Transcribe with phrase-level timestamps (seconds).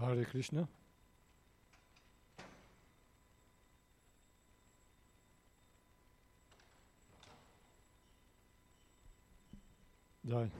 [0.00, 0.66] Hare Krishna.
[10.22, 10.50] Dai,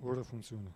[0.00, 0.72] ora funziona.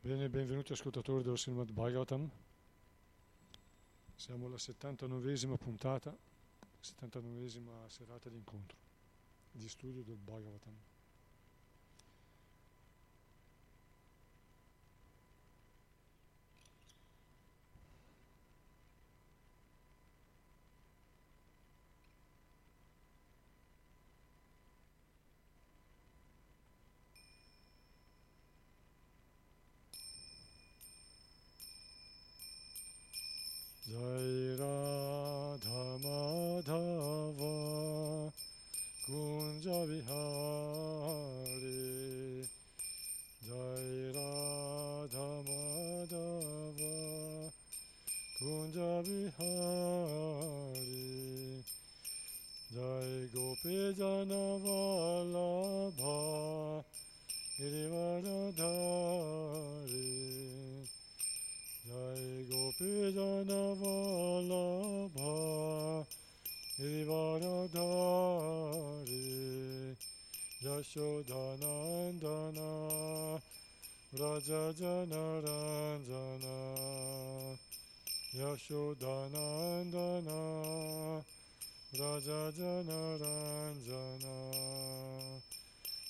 [0.00, 2.30] Bene, benvenuti ascoltatori dello Srimad Bhagavatam.
[4.20, 6.14] Siamo alla 79esima puntata,
[6.82, 8.76] 79esima serata di incontro,
[9.50, 10.74] di studio del Bhagavatam.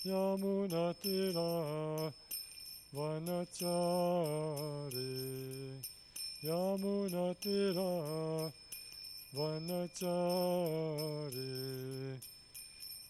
[0.03, 1.41] 야무나띠라
[2.91, 3.69] 와나짜리
[6.43, 7.81] 야무나띠라
[9.35, 10.09] 와나짜리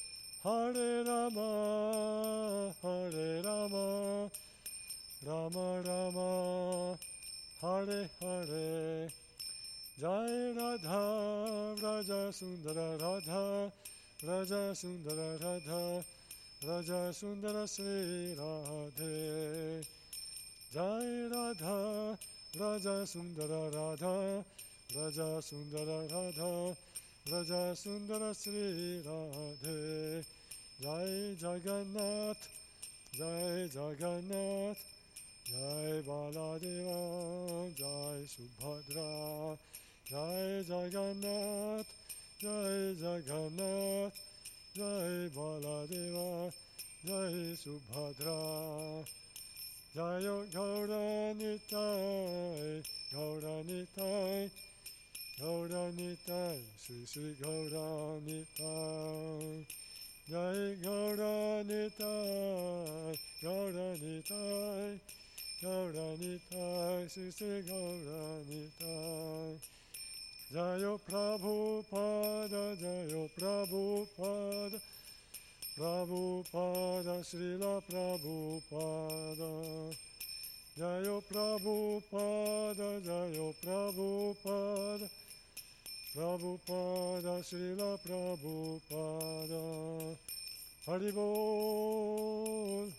[0.43, 4.27] Hare Rama Hare Rama
[5.23, 6.97] Rama Rama
[7.61, 9.09] Hare Hare.
[9.99, 13.71] Jai Radha Raja Sundara Radha
[14.23, 16.03] Raja Sundara Radha
[16.65, 19.85] Raja Sundara Sri Radhe.
[20.73, 22.17] Jai Radha
[22.59, 24.43] Raja Sundara Radha
[24.95, 26.90] Raja Sundara Radha Raja Sundara
[28.33, 30.25] Sri Radhe
[30.81, 32.47] Jai Jagannath
[33.13, 34.81] Jai Jagannath
[35.45, 39.57] Jai Baladeva Jai Subhadra
[40.09, 41.89] Jai Jagannath
[42.41, 44.17] Jai Jagannath
[44.75, 46.51] Jai Baladeva
[47.05, 48.41] Jai Subhadra
[49.93, 50.23] Jai
[50.53, 51.91] Gauranitai
[53.13, 54.49] Gauranitai
[55.41, 58.45] Gauranitai Sri Sri Gauranitai.
[60.29, 61.97] Jai Gauranitai
[63.41, 64.99] Gauranitai.
[65.63, 69.57] Gauranitai Sri Sri Gauranitai.
[70.53, 74.79] Jayo Prabhupada Jayo Prabhupada.
[75.75, 79.51] Prabhupada Srila Prabhupada.
[80.77, 85.09] Jayo Prabhupada Jayo Prabhupada
[86.13, 89.63] Prabhupada Srila Prabhupada
[90.85, 91.23] Haribol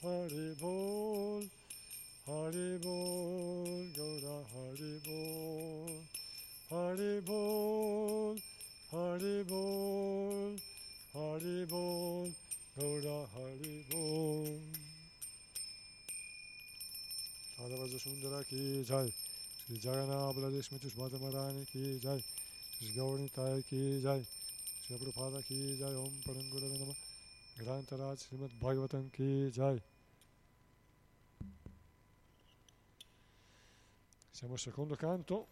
[0.02, 1.44] Haribol
[2.26, 6.00] Haribol Gaura Haribol
[6.72, 8.40] Haribol
[8.90, 10.56] Haribol
[11.12, 12.32] Haribol
[12.78, 14.56] Gaura Haribol
[17.60, 19.12] Radha Sundara ki jai
[19.66, 22.22] Sri Jagannath Baladesh Mitus Madhamarani ki jai
[22.90, 26.94] Gaurnitai ki jai Sri Prabhupada ki jai Om Parangurave Nama
[27.58, 29.78] Grantaraj Srimad Bhagavatam ki jai
[34.42, 35.46] Siamo al secondo canto,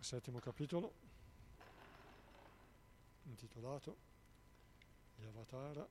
[0.00, 0.92] settimo capitolo,
[3.24, 3.96] intitolato
[5.16, 5.88] Gli Avatara,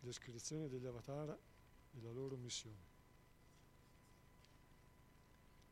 [0.00, 1.36] descrizione degli Avatara
[1.92, 2.91] e la loro missione.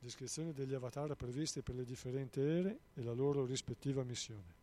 [0.02, 4.59] Descrizione degli Avatara previsti per le differenti ere e la loro rispettiva missione.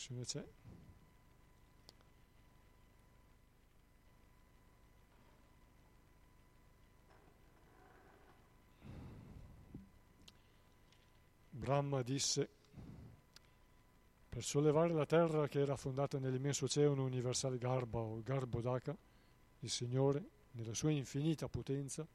[0.00, 0.44] Connessione c'è.
[11.50, 12.48] Brahma disse,
[14.30, 18.96] per sollevare la terra che era fondata nell'immenso oceano universale Garba o Garbhodaka,
[19.58, 22.06] il Signore, nella sua infinita potenza,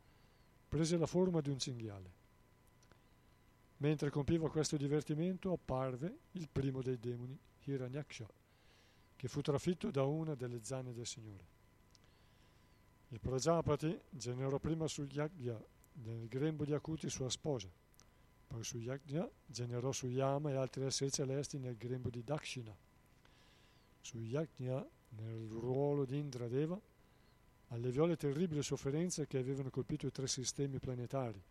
[0.68, 2.14] prese la forma di un cinghiale.
[3.78, 7.38] Mentre compiva questo divertimento apparve il primo dei demoni,
[7.72, 8.28] Hiranyaksha,
[9.16, 11.54] che fu trafitto da una delle zanne del Signore.
[13.10, 15.62] Il Prajapati generò prima su Yagya,
[16.04, 17.70] nel grembo di Akuti, sua sposa,
[18.48, 22.76] poi su Yagya generò su Yama e altri esseri celesti nel grembo di Dakshina.
[24.02, 26.80] Su Yagya, nel ruolo di Indradeva,
[27.70, 31.42] alleviò le terribili sofferenze che avevano colpito i tre sistemi planetari,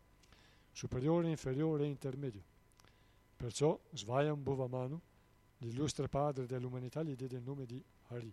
[0.70, 2.42] superiore, inferiore e intermedio.
[3.36, 5.00] Perciò Svayambhuvamanu,
[5.58, 8.32] l'illustre padre dell'umanità, gli diede il nome di Hari.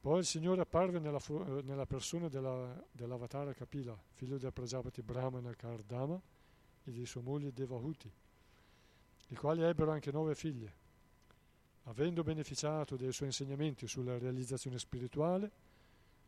[0.00, 1.20] Poi il Signore apparve nella,
[1.62, 6.20] nella persona della, dell'avatara Kapila, figlio del Prajapati Brahmana Kardama
[6.84, 8.08] e di sua moglie Devahuti,
[9.28, 10.84] i quali ebbero anche nove figlie.
[11.84, 15.50] Avendo beneficiato dei suoi insegnamenti sulla realizzazione spirituale,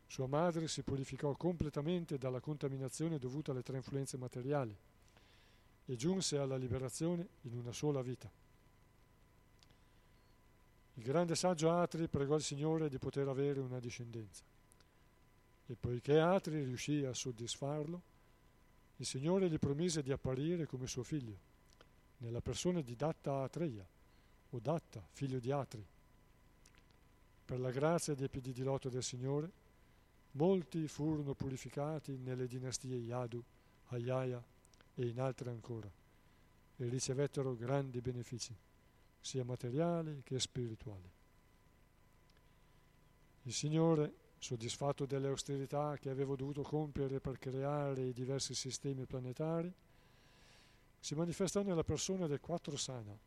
[0.07, 4.75] sua madre si purificò completamente dalla contaminazione dovuta alle tre influenze materiali
[5.85, 8.29] e giunse alla liberazione in una sola vita.
[10.99, 14.43] Il grande saggio Atri pregò il Signore di poter avere una discendenza
[15.65, 18.01] e poiché Atri riuscì a soddisfarlo,
[18.97, 21.37] il Signore gli promise di apparire come suo figlio,
[22.17, 23.87] nella persona di Datta Atreya,
[24.49, 25.85] o Datta, figlio di Atri.
[27.45, 29.49] Per la grazia di loto del Signore,
[30.31, 33.41] molti furono purificati nelle dinastie Yadu,
[33.87, 34.43] Hayaya
[34.95, 35.89] e in altre ancora,
[36.75, 38.53] e ricevettero grandi benefici,
[39.19, 41.11] sia materiali che spirituali.
[43.43, 49.73] Il Signore, soddisfatto delle austerità che avevo dovuto compiere per creare i diversi sistemi planetari,
[50.99, 53.17] si manifestò nella persona dei quattro Sana,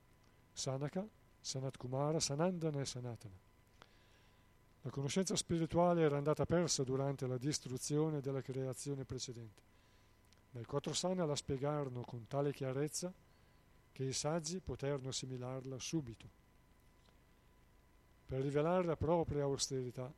[0.52, 1.06] Sanaka,
[1.40, 3.38] Sanat Kumara, Sanandana e Sanatana.
[4.82, 9.62] La conoscenza spirituale era andata persa durante la distruzione della creazione precedente,
[10.50, 13.12] ma i quattro Sana la spiegarono con tale chiarezza
[13.92, 16.40] che i saggi poterono assimilarla subito.
[18.26, 20.12] Per rivelare la propria austerità,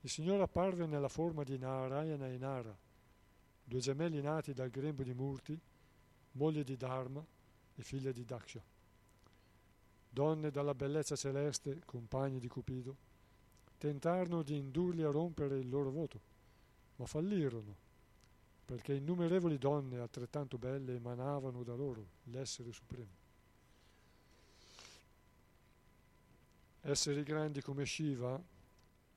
[0.00, 2.76] il Signore apparve nella forma di Narayana e Nara,
[3.64, 5.58] due gemelli nati dal grembo di Murti,
[6.32, 7.24] moglie di Dharma
[7.74, 8.62] e figlia di Daksha.
[10.08, 12.96] Donne dalla bellezza celeste, compagni di Cupido,
[13.78, 16.20] tentarono di indurli a rompere il loro voto,
[16.96, 17.84] ma fallirono,
[18.66, 23.24] perché innumerevoli donne altrettanto belle emanavano da loro l'essere supremo.
[26.80, 28.42] Esseri grandi come Shiva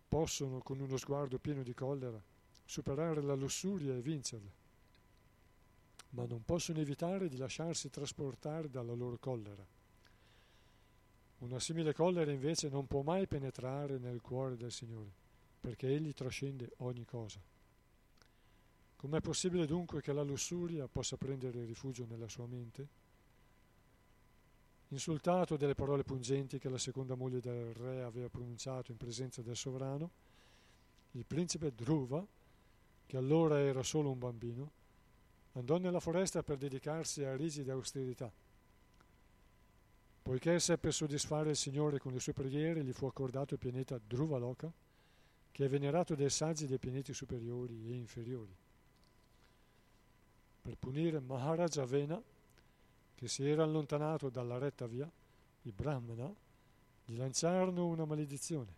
[0.07, 2.21] possono, con uno sguardo pieno di collera,
[2.63, 4.51] superare la lussuria e vincerla,
[6.11, 9.65] ma non possono evitare di lasciarsi trasportare dalla loro collera.
[11.39, 15.11] Una simile collera invece non può mai penetrare nel cuore del Signore,
[15.59, 17.39] perché Egli trascende ogni cosa.
[18.99, 22.87] Com'è possibile dunque che la lussuria possa prendere rifugio nella sua mente?
[24.89, 29.55] Insultato delle parole pungenti che la seconda moglie del re aveva pronunciato in presenza del
[29.55, 30.09] sovrano,
[31.11, 32.27] il principe Dhruva,
[33.05, 34.71] che allora era solo un bambino,
[35.53, 38.29] andò nella foresta per dedicarsi a rigide austerità.
[40.23, 44.69] Poiché seppe soddisfare il Signore con le sue preghiere, gli fu accordato il pianeta Dhruvaloka,
[45.51, 48.67] che è venerato dai saggi dei pianeti superiori e inferiori.
[50.61, 52.21] Per punire Maharaja Vena,
[53.15, 55.09] che si era allontanato dalla retta via,
[55.63, 56.33] i Brahmana
[57.05, 58.77] gli lanciarono una maledizione.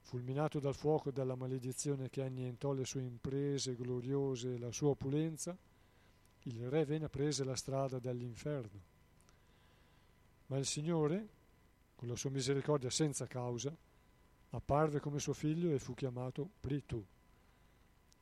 [0.00, 5.56] Fulminato dal fuoco della maledizione che annientò le sue imprese gloriose e la sua opulenza,
[6.44, 8.80] il re Vena prese la strada dell'inferno.
[10.46, 11.28] Ma il Signore,
[11.96, 13.74] con la sua misericordia senza causa,
[14.50, 17.04] apparve come suo figlio e fu chiamato Pritu.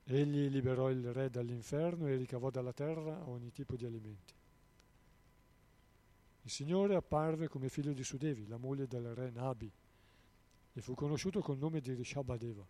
[0.06, 4.34] Egli liberò il re dall'inferno e ricavò dalla terra ogni tipo di alimenti.
[6.42, 9.72] Il Signore apparve come figlio di Sudevi, la moglie del re Nabi,
[10.74, 12.66] e fu conosciuto col nome di Rishabhadeva.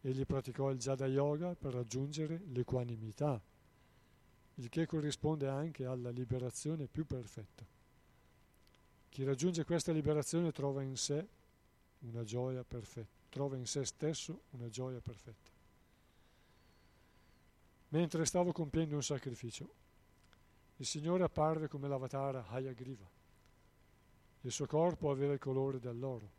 [0.00, 3.40] Egli praticò il Jada Yoga per raggiungere l'equanimità,
[4.54, 7.64] il che corrisponde anche alla liberazione più perfetta.
[9.10, 11.24] Chi raggiunge questa liberazione trova in sé
[12.00, 15.55] una gioia perfetta, trova in sé stesso una gioia perfetta.
[17.88, 19.68] Mentre stavo compiendo un sacrificio,
[20.76, 23.08] il Signore apparve come l'avatara Hayagriva.
[24.42, 26.30] Il suo corpo aveva il colore dell'oro.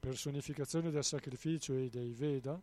[0.00, 2.60] Personificazione del sacrificio e dei Veda,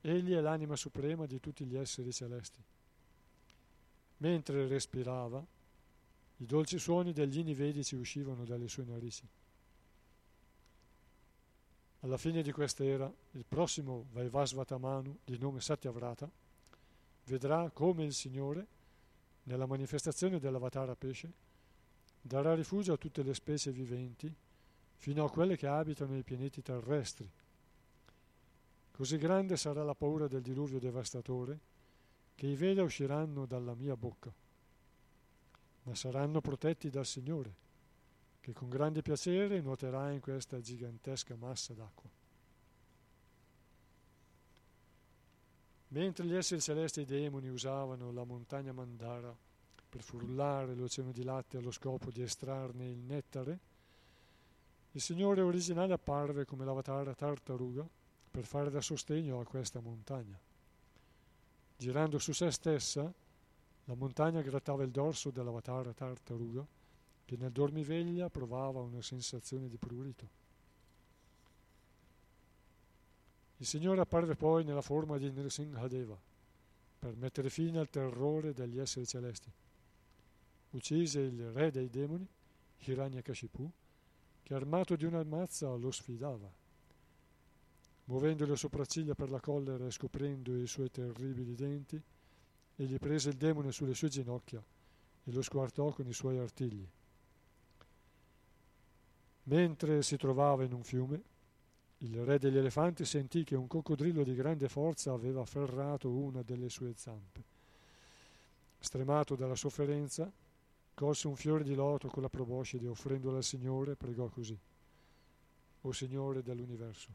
[0.00, 2.60] egli è l'anima suprema di tutti gli esseri celesti.
[4.18, 5.44] Mentre respirava,
[6.38, 9.26] i dolci suoni degli inni vedici uscivano dalle sue narici.
[12.04, 16.28] Alla fine di quest'era, il prossimo Vaivasvatamanu, di nome Satyavrata,
[17.26, 18.66] vedrà come il Signore
[19.44, 21.32] nella manifestazione dell'avatara pesce,
[22.20, 24.32] darà rifugio a tutte le specie viventi,
[24.96, 27.28] fino a quelle che abitano i pianeti terrestri.
[28.90, 31.58] Così grande sarà la paura del diluvio devastatore
[32.34, 34.32] che i Veda usciranno dalla mia bocca,
[35.84, 37.54] ma saranno protetti dal Signore,
[38.42, 42.10] che con grande piacere nuoterà in questa gigantesca massa d'acqua.
[45.88, 49.32] Mentre gli esseri celesti e i demoni usavano la montagna Mandara
[49.88, 53.58] per frullare l'oceano di latte allo scopo di estrarne il nettare,
[54.90, 57.88] il Signore originale apparve come l'avatar tartaruga
[58.28, 60.38] per fare da sostegno a questa montagna.
[61.76, 63.12] Girando su se stessa,
[63.84, 66.66] la montagna grattava il dorso dell'avatar tartaruga
[67.32, 70.28] che nel dormiveglia provava una sensazione di prurito.
[73.56, 76.20] Il Signore apparve poi nella forma di Nrsinghadeva
[76.98, 79.50] per mettere fine al terrore degli esseri celesti.
[80.72, 82.28] Uccise il re dei demoni,
[82.80, 83.70] Hiranyakashipu,
[84.42, 86.52] che armato di una mazza lo sfidava.
[88.04, 91.98] Muovendo le sopracciglia per la collera e scoprendo i suoi terribili denti,
[92.76, 94.62] egli prese il demone sulle sue ginocchia
[95.24, 96.86] e lo squartò con i suoi artigli.
[99.44, 101.22] Mentre si trovava in un fiume,
[102.02, 106.68] Il re degli elefanti sentì che un coccodrillo di grande forza aveva afferrato una delle
[106.68, 107.44] sue zampe.
[108.80, 110.28] Stremato dalla sofferenza,
[110.94, 114.58] colse un fiore di loto con la proboscide e offrendolo al Signore pregò così.
[115.82, 117.08] O Signore dell'universo,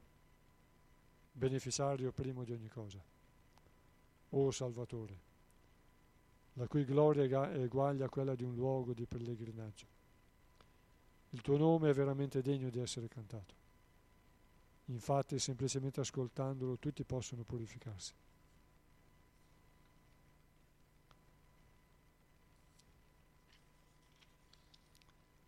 [1.34, 3.04] beneficiario primo di ogni cosa,
[4.30, 5.20] o Salvatore,
[6.54, 9.97] la cui gloria è uguale a quella di un luogo di pellegrinaggio.
[11.32, 13.54] Il tuo nome è veramente degno di essere cantato.
[14.86, 18.14] Infatti, semplicemente ascoltandolo, tutti possono purificarsi.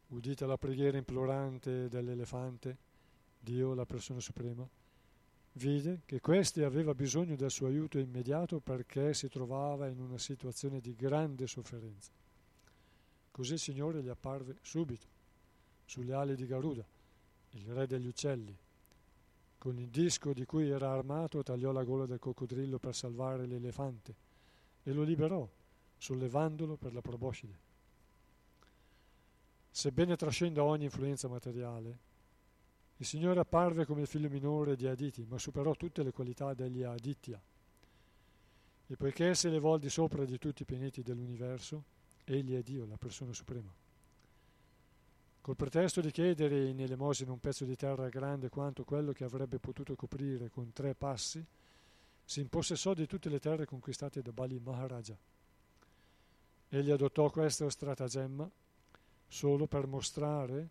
[0.08, 2.78] Udita la preghiera implorante dell'elefante,
[3.39, 4.68] Dio, la persona suprema,
[5.54, 10.82] vide che questi aveva bisogno del suo aiuto immediato perché si trovava in una situazione
[10.82, 12.12] di grande sofferenza.
[13.32, 15.18] Così il Signore gli apparve subito,
[15.89, 16.86] sulle ali di Garuda,
[17.54, 18.56] il re degli uccelli.
[19.58, 24.13] Con il disco di cui era armato tagliò la gola del coccodrillo per salvare l'elefante
[24.84, 25.49] e lo liberò,
[25.97, 27.67] sollevandolo per la proboscide.
[29.71, 31.97] Sebbene trascenda ogni influenza materiale,
[32.97, 36.84] il Signore apparve come il figlio minore di Aditi, ma superò tutte le qualità degli
[36.84, 37.41] Aditya.
[38.86, 41.84] E poiché si levò al di sopra di tutti i pianeti dell'universo,
[42.25, 43.88] egli è Dio, la persona suprema.
[45.49, 49.57] Col pretesto di chiedere in elemosina un pezzo di terra grande quanto quello che avrebbe
[49.57, 51.43] potuto coprire con tre passi,
[52.23, 55.17] si impossessò di tutte le terre conquistate da Bali Maharaja.
[56.69, 58.47] Egli adottò questo stratagemma
[59.27, 60.69] solo per mostrare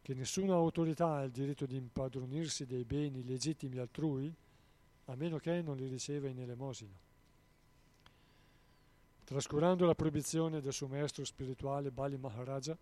[0.00, 4.34] che nessuna autorità ha il diritto di impadronirsi dei beni legittimi altrui
[5.04, 6.96] a meno che non li riceva in elemosina.
[9.22, 12.74] Trascurando la proibizione del suo maestro spirituale Bali Maharaja,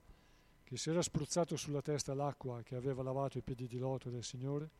[0.72, 4.24] che si era spruzzato sulla testa l'acqua che aveva lavato i piedi di loto del
[4.24, 4.70] Signore,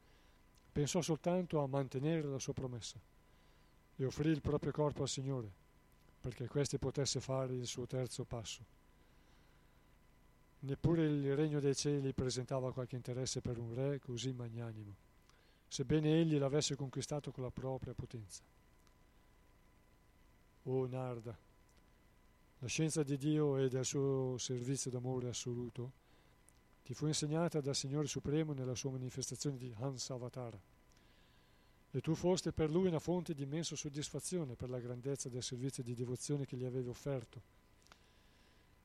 [0.72, 2.98] pensò soltanto a mantenere la sua promessa
[3.96, 5.52] e offrì il proprio corpo al Signore
[6.18, 8.64] perché questi potesse fare il suo terzo passo.
[10.60, 14.96] Neppure il regno dei cieli presentava qualche interesse per un re così magnanimo,
[15.68, 18.42] sebbene egli l'avesse conquistato con la propria potenza.
[20.62, 21.36] O Narda,
[22.62, 25.90] la scienza di Dio e del suo servizio d'amore assoluto
[26.84, 30.60] ti fu insegnata dal Signore Supremo nella sua manifestazione di Hansavatara.
[31.90, 35.82] E tu foste per lui una fonte di immensa soddisfazione per la grandezza del servizio
[35.82, 37.60] di devozione che gli avevi offerto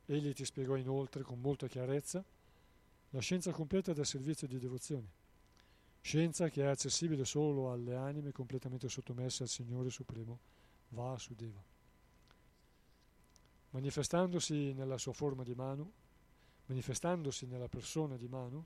[0.09, 2.23] Egli ti spiegò inoltre con molta chiarezza
[3.09, 5.05] la scienza completa del servizio di devozione,
[6.01, 10.39] scienza che è accessibile solo alle anime completamente sottomesse al Signore Supremo
[10.89, 11.76] Vasudeva.
[13.71, 15.91] Manifestandosi nella sua forma di Manu,
[16.67, 18.63] manifestandosi nella persona di Manu,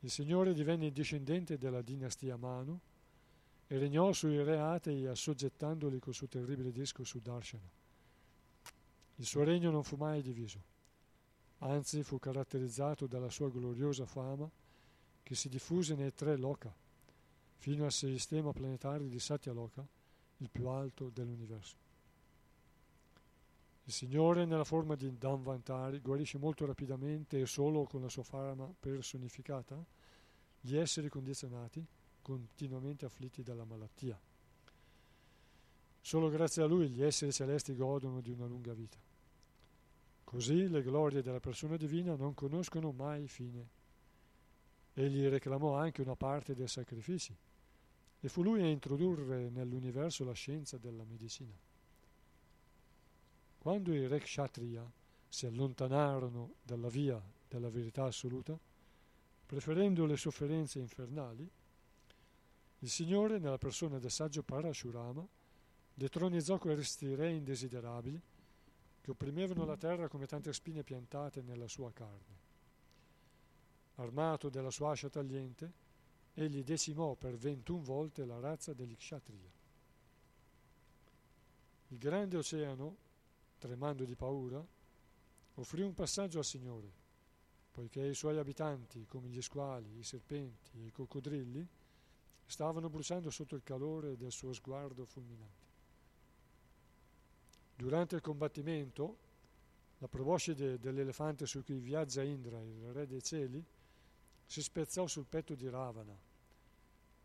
[0.00, 2.78] il Signore divenne discendente della dinastia Manu
[3.66, 7.68] e regnò sui re atei assoggettandoli col suo terribile disco su Darshana.
[9.16, 10.60] Il suo regno non fu mai diviso,
[11.58, 14.48] anzi fu caratterizzato dalla sua gloriosa fama
[15.22, 16.72] che si diffuse nei tre loka,
[17.56, 19.84] fino al sistema planetario di Satya Loka,
[20.36, 21.85] il più alto dell'universo.
[23.88, 28.68] Il Signore, nella forma di Dhanvantari, guarisce molto rapidamente e solo con la sua fama
[28.80, 29.80] personificata
[30.60, 31.86] gli esseri condizionati,
[32.20, 34.18] continuamente afflitti dalla malattia.
[36.00, 38.98] Solo grazie a lui gli esseri celesti godono di una lunga vita.
[40.24, 43.68] Così le glorie della persona divina non conoscono mai fine.
[44.94, 47.36] Egli reclamò anche una parte dei sacrifici
[48.18, 51.65] e fu lui a introdurre nell'universo la scienza della medicina.
[53.66, 54.88] Quando i re kshatriya
[55.28, 58.56] si allontanarono dalla via della verità assoluta,
[59.44, 61.50] preferendo le sofferenze infernali,
[62.78, 65.26] il Signore, nella persona del saggio Parashurama,
[65.92, 68.22] detronizzò questi re indesiderabili
[69.00, 72.38] che opprimevano la terra come tante spine piantate nella sua carne.
[73.96, 75.72] Armato della sua ascia tagliente,
[76.34, 79.50] egli decimò per ventuno volte la razza degli Kshatriya.
[81.88, 83.05] Il grande oceano,
[83.58, 84.64] tremando di paura,
[85.54, 86.90] offrì un passaggio al Signore,
[87.70, 91.66] poiché i suoi abitanti, come gli squali, i serpenti e i coccodrilli,
[92.46, 95.64] stavano bruciando sotto il calore del suo sguardo fulminante.
[97.74, 99.18] Durante il combattimento,
[99.98, 103.64] la proboscide dell'elefante su cui viaggia Indra, il re dei cieli,
[104.46, 106.16] si spezzò sul petto di Ravana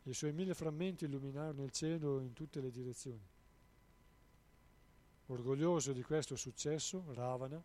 [0.06, 3.22] i suoi mille frammenti illuminarono il cielo in tutte le direzioni.
[5.32, 7.63] Orgoglioso di questo successo, Ravana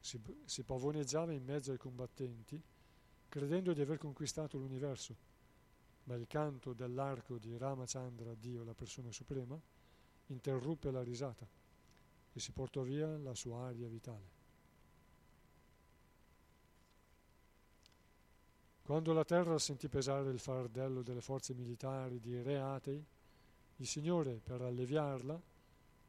[0.00, 2.60] si, si pavoneggiava in mezzo ai combattenti,
[3.28, 5.14] credendo di aver conquistato l'universo,
[6.04, 9.56] ma il canto dell'arco di Ramachandra, Dio, la persona suprema,
[10.26, 11.46] interruppe la risata
[12.32, 14.36] e si portò via la sua aria vitale.
[18.82, 23.04] Quando la terra sentì pesare il fardello delle forze militari di re atei,
[23.76, 25.40] il Signore, per alleviarla,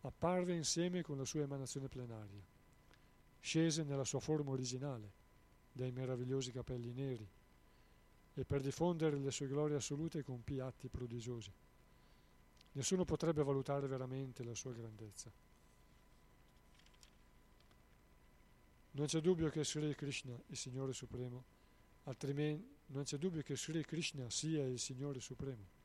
[0.01, 2.41] apparve insieme con la sua emanazione plenaria.
[3.39, 5.12] Scese nella sua forma originale,
[5.71, 7.27] dai meravigliosi capelli neri,
[8.33, 11.51] e per diffondere le sue glorie assolute compì atti prodigiosi.
[12.73, 15.31] Nessuno potrebbe valutare veramente la sua grandezza.
[18.91, 21.43] Non c'è dubbio che Sri Krishna, il Signore Supremo,
[22.03, 25.78] altrimenti non c'è dubbio che Sri Krishna sia il Signore Supremo.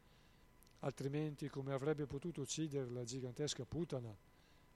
[0.85, 4.14] Altrimenti come avrebbe potuto uccidere la gigantesca Putana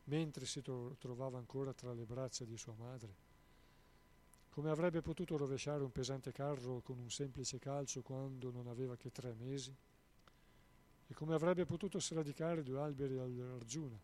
[0.04, 3.14] mentre si trovava ancora tra le braccia di sua madre?
[4.48, 9.10] Come avrebbe potuto rovesciare un pesante carro con un semplice calcio quando non aveva che
[9.10, 9.70] tre mesi?
[11.08, 14.00] E come avrebbe potuto sradicare due alberi all'Arjuna,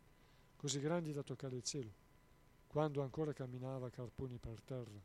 [0.57, 1.91] così grandi da toccare il cielo,
[2.67, 5.03] quando ancora camminava carponi per terra?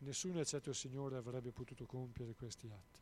[0.00, 3.01] Nessuno eccetto il Signore avrebbe potuto compiere questi atti.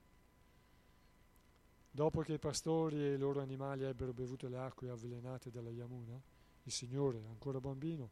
[1.92, 6.20] Dopo che i pastori e i loro animali ebbero bevuto le acque avvelenate dalla Yamuna,
[6.62, 8.10] il Signore, ancora bambino,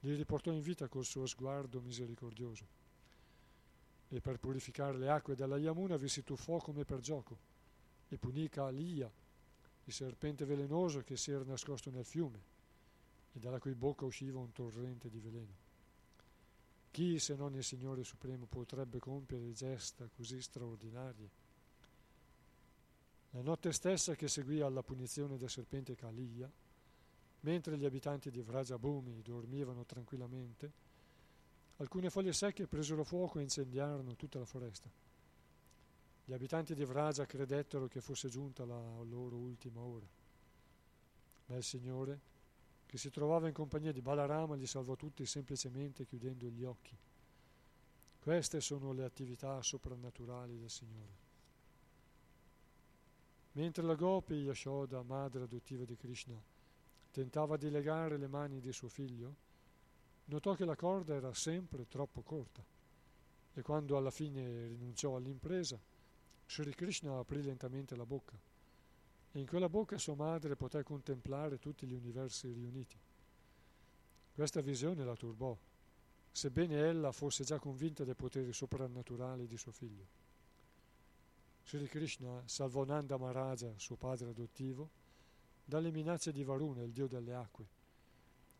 [0.00, 2.66] li riportò in vita col suo sguardo misericordioso.
[4.08, 7.38] E per purificare le acque della Yamuna vi si tuffò come per gioco
[8.08, 9.10] e punì Kalia,
[9.84, 12.54] il serpente velenoso che si era nascosto nel fiume
[13.32, 15.64] e dalla cui bocca usciva un torrente di veleno.
[16.90, 21.44] Chi se non il Signore Supremo potrebbe compiere gesta così straordinarie?
[23.36, 26.50] La notte stessa che seguì alla punizione del serpente Kalia,
[27.40, 30.72] Mentre gli abitanti di Vrajabhumi dormivano tranquillamente,
[31.76, 34.90] alcune foglie secche presero fuoco e incendiarono tutta la foresta.
[36.24, 40.06] Gli abitanti di Vraja credettero che fosse giunta la loro ultima ora.
[41.46, 42.18] Ma il Signore,
[42.84, 46.96] che si trovava in compagnia di Balarama, li salvò tutti semplicemente chiudendo gli occhi.
[48.18, 51.25] Queste sono le attività soprannaturali del Signore.
[53.56, 56.38] Mentre la Gopi Yashoda, madre adottiva di Krishna,
[57.10, 59.34] tentava di legare le mani di suo figlio,
[60.26, 62.62] notò che la corda era sempre troppo corta
[63.54, 65.80] e quando alla fine rinunciò all'impresa,
[66.46, 68.38] Sri Krishna aprì lentamente la bocca
[69.32, 72.98] e in quella bocca sua madre poté contemplare tutti gli universi riuniti.
[74.34, 75.56] Questa visione la turbò,
[76.30, 80.25] sebbene ella fosse già convinta dei poteri soprannaturali di suo figlio.
[81.68, 84.88] Sri Krishna salvò Nanda Maharaja, suo padre adottivo,
[85.64, 87.66] dalle minacce di Varuna, il dio delle acque,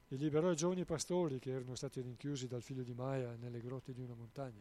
[0.08, 3.92] e liberò i giovani pastori che erano stati rinchiusi dal figlio di Maya nelle grotte
[3.92, 4.60] di una montagna.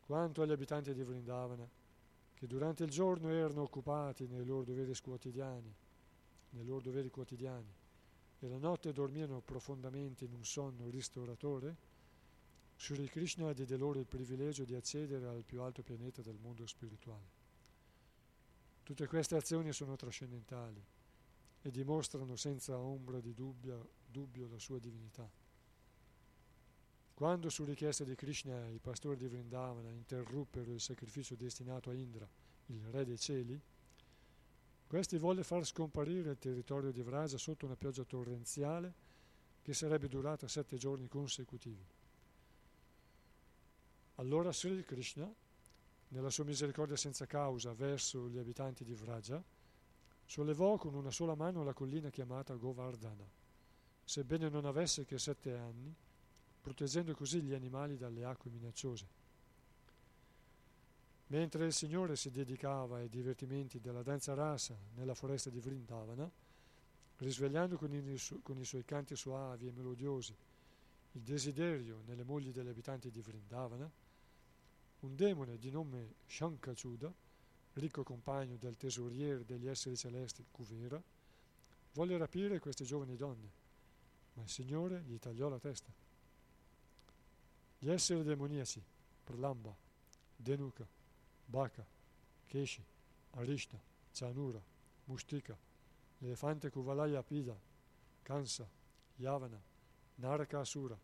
[0.00, 1.68] Quanto agli abitanti di Vrindavana,
[2.34, 5.72] che durante il giorno erano occupati nei loro doveri quotidiani,
[6.50, 7.72] nei loro doveri quotidiani,
[8.40, 11.76] e la notte dormivano profondamente in un sonno ristoratore,
[12.82, 17.28] Sri Krishna diede loro il privilegio di accedere al più alto pianeta del mondo spirituale.
[18.82, 20.82] Tutte queste azioni sono trascendentali
[21.60, 25.30] e dimostrano senza ombra di dubbio, dubbio la sua divinità.
[27.12, 32.26] Quando su richiesta di Krishna i pastori di Vrindavana interruppero il sacrificio destinato a Indra,
[32.68, 33.60] il re dei cieli,
[34.86, 38.94] questi volle far scomparire il territorio di Vraja sotto una pioggia torrenziale
[39.60, 41.98] che sarebbe durata sette giorni consecutivi.
[44.20, 45.32] Allora Sri Krishna
[46.08, 49.42] nella sua misericordia senza causa verso gli abitanti di Vraja,
[50.26, 53.26] sollevò con una sola mano la collina chiamata Govardhana,
[54.04, 55.94] sebbene non avesse che sette anni,
[56.60, 59.06] proteggendo così gli animali dalle acque minacciose.
[61.28, 66.30] Mentre il Signore si dedicava ai divertimenti della danza rasa nella foresta di Vrindavana,
[67.16, 70.36] risvegliando con i, su- con i suoi canti soavi e melodiosi
[71.12, 73.90] il desiderio nelle mogli degli abitanti di Vrindavana,
[75.00, 77.12] un demone di nome Shankachuda,
[77.74, 81.02] ricco compagno del tesoriere degli esseri celesti Kuvera,
[81.92, 83.50] volle rapire queste giovani donne,
[84.34, 85.90] ma il Signore gli tagliò la testa.
[87.78, 88.82] Gli esseri demoniaci,
[89.24, 89.74] Pralamba,
[90.36, 90.86] Denuka,
[91.46, 91.86] Baka,
[92.46, 92.84] Keshi,
[93.30, 93.80] Arishna,
[94.12, 94.62] Chanura,
[95.04, 95.56] Mustika,
[96.18, 97.58] l'elefante Kuvalaya Pida,
[98.22, 98.68] Kansa,
[99.16, 99.60] Yavana,
[100.16, 100.98] Naraka Asura,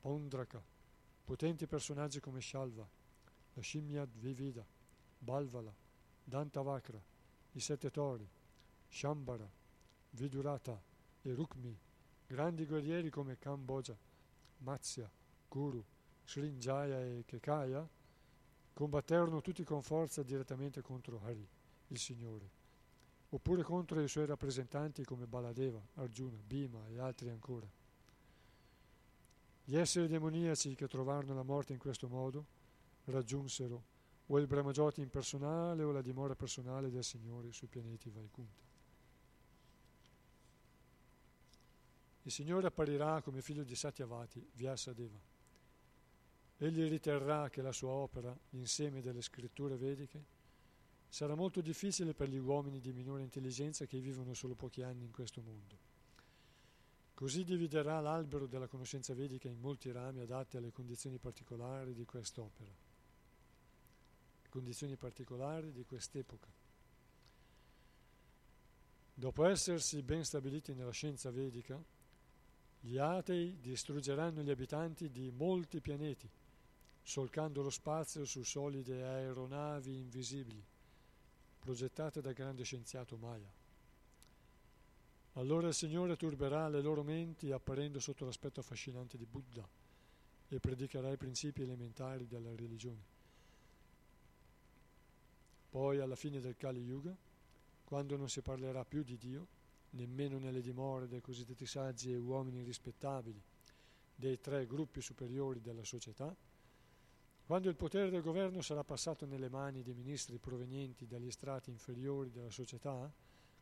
[0.00, 0.62] Pondraka,
[1.24, 2.86] potenti personaggi come Shalva,
[3.60, 4.64] scimmia Vivida,
[5.18, 5.74] Balvala,
[6.24, 7.00] Dantavakra,
[7.52, 8.28] i sette tori,
[8.88, 9.48] Shambara,
[10.10, 10.80] Vidurata
[11.22, 11.78] e Rukmi,
[12.26, 13.96] grandi guerrieri come Kamboja,
[14.58, 15.10] Matsya,
[15.48, 15.84] Guru,
[16.24, 17.88] Srinjaya e Kekaya,
[18.72, 21.46] combatterono tutti con forza direttamente contro Hari,
[21.88, 22.50] il Signore,
[23.30, 27.70] oppure contro i suoi rappresentanti come Baladeva, Arjuna, Bhima e altri ancora.
[29.64, 32.60] Gli esseri demoniaci che trovarono la morte in questo modo
[33.04, 33.84] raggiunsero
[34.26, 38.62] o il Brahmajoti impersonale o la dimora personale del Signore sui pianeti Vaikunta.
[42.24, 45.18] Il Signore apparirà come figlio di Satyavati, Vyasadeva.
[46.58, 50.24] Egli riterrà che la sua opera, l'insieme delle scritture vediche,
[51.08, 55.10] sarà molto difficile per gli uomini di minore intelligenza che vivono solo pochi anni in
[55.10, 55.76] questo mondo.
[57.12, 62.70] Così dividerà l'albero della conoscenza vedica in molti rami adatti alle condizioni particolari di quest'opera,
[64.52, 66.46] condizioni particolari di quest'epoca.
[69.14, 71.82] Dopo essersi ben stabiliti nella scienza vedica,
[72.80, 76.28] gli atei distruggeranno gli abitanti di molti pianeti,
[77.02, 80.62] solcando lo spazio su solide aeronavi invisibili,
[81.58, 83.50] progettate dal grande scienziato Maya.
[85.34, 89.66] Allora il Signore turberà le loro menti apparendo sotto l'aspetto affascinante di Buddha
[90.48, 93.11] e predicherà i principi elementari della religione.
[95.72, 97.16] Poi alla fine del Kali Yuga,
[97.82, 99.46] quando non si parlerà più di Dio,
[99.92, 103.42] nemmeno nelle dimore dei cosiddetti saggi e uomini rispettabili
[104.14, 106.36] dei tre gruppi superiori della società,
[107.46, 112.30] quando il potere del governo sarà passato nelle mani dei ministri provenienti dagli strati inferiori
[112.30, 113.10] della società,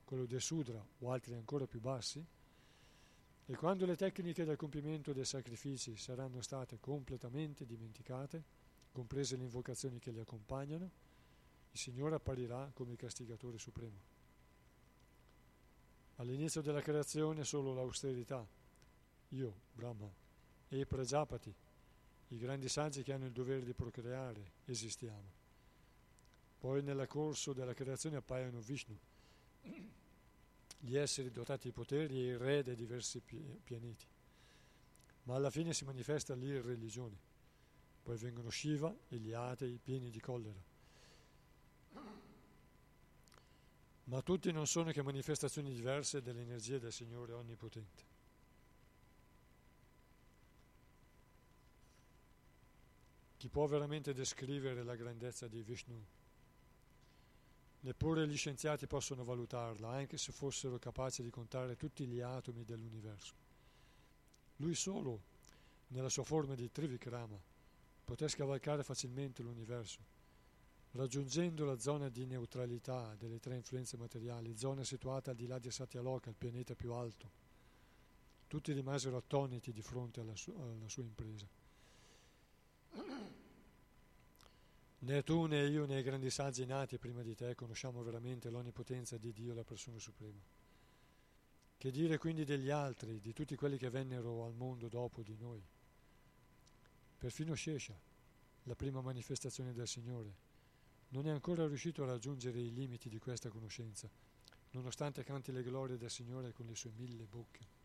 [0.03, 2.27] quello del Sudra o altri ancora più bassi,
[3.46, 8.42] e quando le tecniche del compimento dei sacrifici saranno state completamente dimenticate,
[8.90, 11.10] comprese le invocazioni che li accompagnano,
[11.72, 14.09] il Signore apparirà come il castigatore supremo.
[16.16, 18.46] All'inizio della creazione solo l'austerità,
[19.28, 20.12] io, Brahma,
[20.68, 21.54] e i Prajapati,
[22.28, 25.38] i grandi saggi che hanno il dovere di procreare, esistiamo.
[26.59, 28.98] Poi nel corso della creazione appaiono Vishnu,
[30.83, 34.06] gli esseri dotati di poteri e i re dei diversi pianeti.
[35.24, 37.28] Ma alla fine si manifesta l'irreligione.
[38.02, 40.69] Poi vengono Shiva e gli atei pieni di collera.
[44.11, 48.02] Ma tutti non sono che manifestazioni diverse dell'energia del Signore Onnipotente.
[53.37, 56.04] Chi può veramente descrivere la grandezza di Vishnu?
[57.83, 63.35] Neppure gli scienziati possono valutarla, anche se fossero capaci di contare tutti gli atomi dell'universo.
[64.56, 65.23] Lui solo,
[65.88, 67.40] nella sua forma di Trivikrama,
[68.04, 70.19] poté scavalcare facilmente l'universo
[70.93, 75.71] Raggiungendo la zona di neutralità delle tre influenze materiali, zona situata al di là di
[75.71, 77.31] Satyaloka, il pianeta più alto,
[78.49, 81.47] tutti rimasero attoniti di fronte alla sua, alla sua impresa.
[85.03, 89.17] Né tu né io né i grandi saggi nati prima di te conosciamo veramente l'onnipotenza
[89.17, 90.41] di Dio, la persona suprema.
[91.79, 95.63] Che dire quindi degli altri, di tutti quelli che vennero al mondo dopo di noi?
[97.17, 97.99] Perfino Shesha,
[98.65, 100.35] la prima manifestazione del Signore,
[101.11, 104.08] non è ancora riuscito a raggiungere i limiti di questa conoscenza,
[104.71, 107.79] nonostante canti le glorie del Signore con le sue mille bocche.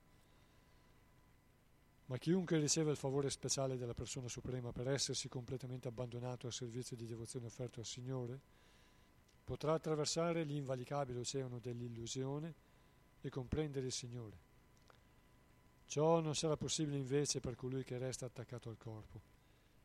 [2.08, 6.96] Ma chiunque riceve il favore speciale della persona suprema per essersi completamente abbandonato al servizio
[6.96, 8.40] di devozione offerto al Signore,
[9.44, 12.54] potrà attraversare l'invalicabile oceano dell'illusione
[13.22, 14.38] e comprendere il Signore.
[15.88, 19.22] Ciò non sarà possibile invece per colui che resta attaccato al corpo,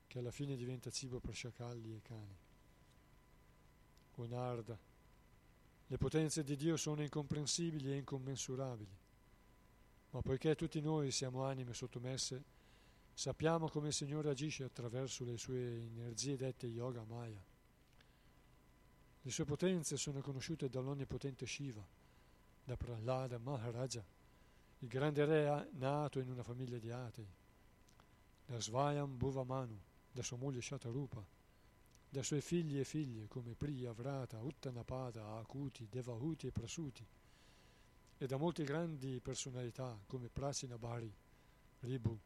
[0.07, 2.37] che alla fine diventa cibo per sciacalli e cani.
[4.17, 4.79] Onarda.
[5.87, 8.97] Le potenze di Dio sono incomprensibili e incommensurabili,
[10.11, 12.45] ma poiché tutti noi siamo anime sottomesse,
[13.13, 17.43] sappiamo come il Signore agisce attraverso le sue energie dette Yoga Maya.
[19.23, 21.85] Le sue potenze sono conosciute dall'onnipotente Shiva,
[22.65, 24.05] da Prahlada Maharaja,
[24.79, 27.29] il grande re nato in una famiglia di atei,
[28.47, 29.79] da Svayam Bhuvamanu,
[30.13, 31.23] da sua moglie Shatarupa,
[32.13, 37.07] da suoi figli e figlie come Priya, Vrata, Uttanapada, Akuti, Devahuti e Prasuti,
[38.19, 41.15] e da molte grandi personalità come Prasina Bhari,
[41.81, 42.19] Ribu,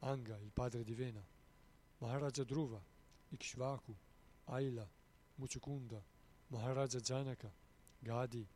[0.00, 1.22] Anga, il padre di Vena,
[1.98, 2.82] Maharaja Dhruva,
[3.28, 3.94] Ikshvaku,
[4.44, 4.88] Aila,
[5.34, 6.02] Muchukunda,
[6.46, 7.52] Maharaja Janaka,
[7.98, 8.48] Gadi,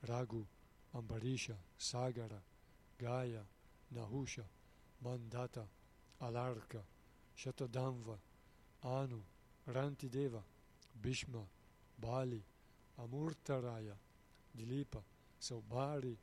[0.00, 0.46] Raghu,
[0.90, 2.40] Ambarisha, Sagara,
[2.96, 3.44] Gaya,
[3.94, 4.46] Nahusha,
[5.02, 5.66] Mandata,
[6.20, 6.84] Alarka,
[7.34, 8.18] Shatadamva,
[8.82, 9.22] Anu,
[9.68, 10.42] Rantideva,
[10.98, 11.44] Bhishma,
[12.00, 12.42] Bali,
[12.98, 13.94] Amurtaraya,
[14.56, 15.02] Dilipa,
[15.38, 16.16] Saubhari,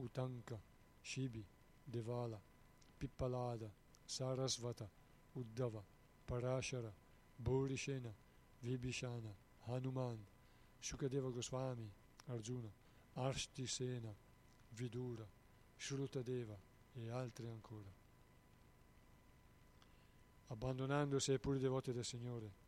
[0.00, 0.58] Utanka,
[1.02, 1.44] Shibi,
[1.88, 2.38] Devala,
[2.98, 3.70] Pippalada,
[4.06, 4.88] Sarasvata,
[5.36, 5.82] Uddhava,
[6.26, 6.90] Parashara,
[7.40, 8.12] Burishena,
[8.64, 9.32] Vibhishana,
[9.68, 10.18] Hanuman,
[10.82, 11.88] Shukadeva Goswami,
[12.30, 12.68] Arjuna,
[13.16, 14.12] Arshtisena,
[14.74, 15.26] Vidura,
[15.76, 16.58] Shrutadeva
[16.94, 17.90] e altri ancora.
[20.48, 22.66] Abbandonandosi ai puri devoti del Signore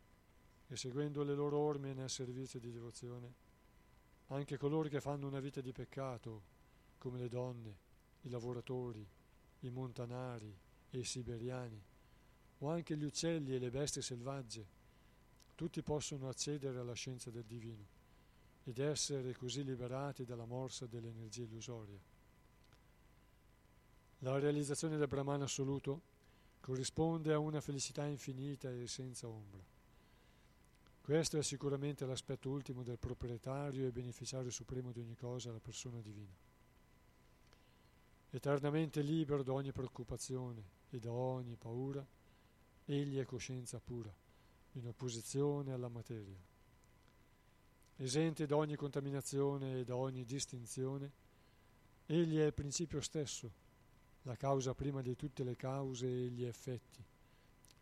[0.72, 3.34] e seguendo le loro orme nel servizio di devozione,
[4.28, 6.42] anche coloro che fanno una vita di peccato,
[6.98, 7.76] come le donne,
[8.22, 9.04] i lavoratori,
[9.60, 10.56] i montanari
[10.90, 11.82] e i siberiani,
[12.58, 14.64] o anche gli uccelli e le bestie selvagge,
[15.56, 17.98] tutti possono accedere alla scienza del divino
[18.62, 21.98] ed essere così liberati dalla morsa dell'energia illusoria.
[24.20, 26.00] La realizzazione del Brahman assoluto
[26.60, 29.69] corrisponde a una felicità infinita e senza ombra.
[31.10, 35.98] Questo è sicuramente l'aspetto ultimo del proprietario e beneficiario supremo di ogni cosa, la persona
[36.00, 36.32] divina.
[38.30, 42.06] Eternamente libero da ogni preoccupazione e da ogni paura,
[42.84, 44.14] egli è coscienza pura,
[44.74, 46.38] in opposizione alla materia.
[47.96, 51.10] Esente da ogni contaminazione e da ogni distinzione,
[52.06, 53.50] egli è il principio stesso,
[54.22, 57.04] la causa prima di tutte le cause e gli effetti,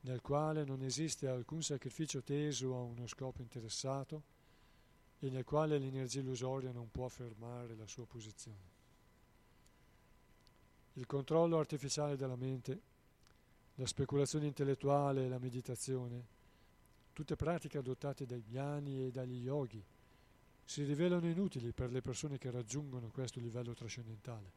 [0.02, 4.22] nel quale non esiste alcun sacrificio teso a uno scopo interessato
[5.18, 8.76] e nel quale l'energia illusoria non può fermare la sua posizione.
[10.94, 12.80] Il controllo artificiale della mente,
[13.76, 16.36] la speculazione intellettuale e la meditazione,
[17.12, 19.84] tutte pratiche adottate dai gnani e dagli yogi,
[20.64, 24.52] si rivelano inutili per le persone che raggiungono questo livello trascendentale.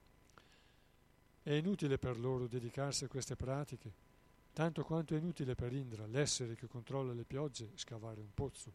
[1.42, 4.10] È inutile per loro dedicarsi a queste pratiche,
[4.54, 8.72] tanto quanto è inutile per Indra, l'essere che controlla le piogge, scavare un pozzo.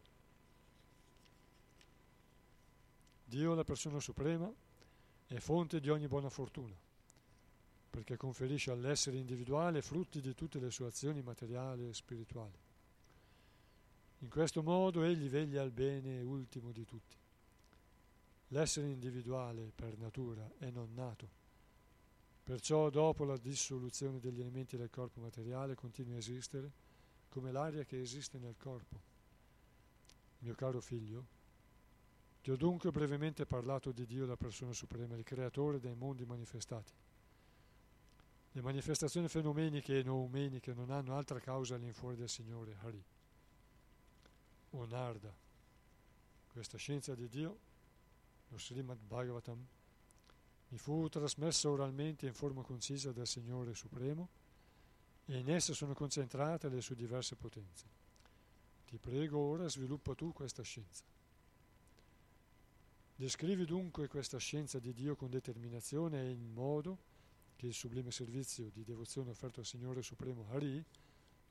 [3.25, 4.51] Dio, la persona suprema,
[5.27, 6.73] è fonte di ogni buona fortuna,
[7.89, 12.57] perché conferisce all'essere individuale frutti di tutte le sue azioni materiali e spirituali.
[14.19, 17.15] In questo modo egli veglia al bene ultimo di tutti.
[18.49, 21.45] L'essere individuale per natura è non nato
[22.47, 26.71] Perciò dopo la dissoluzione degli elementi del corpo materiale continua a esistere
[27.27, 29.01] come l'aria che esiste nel corpo.
[30.39, 31.25] Mio caro figlio,
[32.41, 36.93] ti ho dunque brevemente parlato di Dio, la persona suprema, il creatore dei mondi manifestati.
[38.53, 43.03] Le manifestazioni fenomeniche e noumeniche non hanno altra causa all'infuori del Signore, Hari.
[44.69, 45.35] O Narda,
[46.47, 47.59] questa scienza di Dio,
[48.47, 49.67] lo Srimad Bhagavatam,
[50.69, 54.29] mi fu trasmessa oralmente in forma concisa dal Signore Supremo
[55.25, 57.85] e in essa sono concentrate le sue diverse potenze.
[58.85, 61.03] Ti prego ora sviluppa tu questa scienza.
[63.15, 66.99] Descrivi dunque questa scienza di Dio con determinazione e in modo
[67.55, 70.83] che il sublime servizio di devozione offerto al Signore Supremo Hari,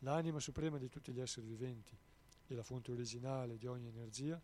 [0.01, 1.97] l'anima suprema di tutti gli esseri viventi
[2.47, 4.41] e la fonte originale di ogni energia,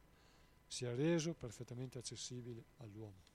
[0.66, 3.31] sia reso perfettamente accessibile all'uomo.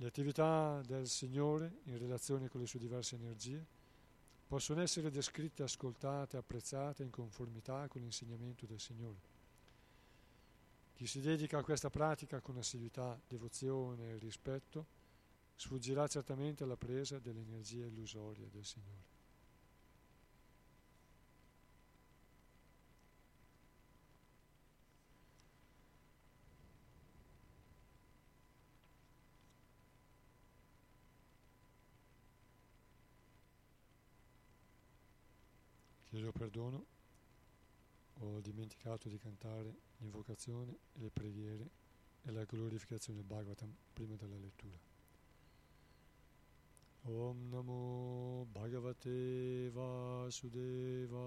[0.00, 3.62] Le attività del Signore in relazione con le sue diverse energie
[4.46, 9.20] possono essere descritte, ascoltate, apprezzate in conformità con l'insegnamento del Signore.
[10.94, 14.86] Chi si dedica a questa pratica con assiduità, devozione e rispetto
[15.56, 19.19] sfuggirà certamente alla presa dell'energia illusoria del Signore.
[36.40, 36.86] Perdono,
[38.20, 41.68] ho dimenticato di cantare l'invocazione e le preghiere
[42.22, 44.78] e la glorificazione del Bhagavatam prima della lettura.
[47.02, 51.18] Om Namo Bhagavate Vasudevaya.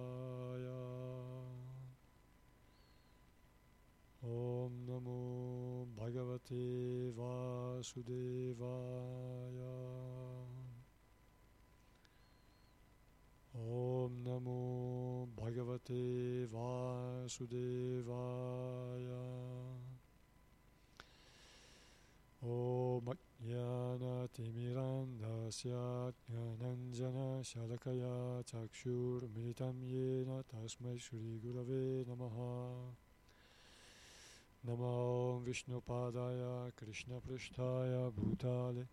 [4.22, 8.14] Om Namo Bhagavate Vasudevaya
[13.56, 17.30] Om Namo Bhagavate Vasudevaya.
[22.42, 23.14] Om
[23.46, 32.96] Jnana Timirandasya Jnananjana Shalakaya Chakshur Militam Yena Tasmai Shri Gurave Namaha.
[34.68, 38.88] Namo Vishnupadaya Krishna Prishtaya Bhutale.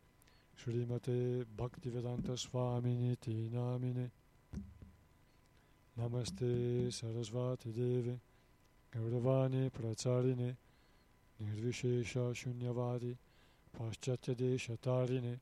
[0.55, 4.11] Srimate Bhaktivedanta Swamini Tinamine
[6.01, 8.19] Namaste Sarasvati Devi
[8.91, 10.57] Gauravani Pracharine
[11.43, 13.15] Nirvishesha Shunyavadi
[13.79, 15.39] Paschatya Desha Tarine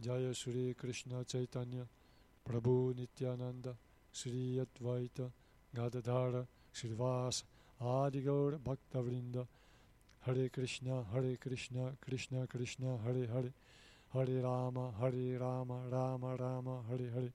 [0.00, 1.84] Jaya Sri Krishna Chaitanya
[2.48, 3.74] Prabhu Nityananda
[4.12, 5.28] Sri Advaita
[5.74, 7.42] Gadadhara Srivas
[7.82, 9.44] Adigaur Bhaktavrinda
[10.20, 13.52] Hare Krishna Hare Krishna Krishna Krishna Hare Hare
[14.12, 17.32] Hare Rama Hare Rama Rama Rama Hare Hare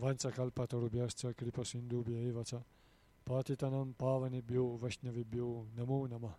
[0.00, 2.62] Vanchakalpatarubhyascha Kripa Sindhubhya Evacha
[3.24, 6.34] Patitanam Pavanebhyo Vaishnavibhyo Namo Namah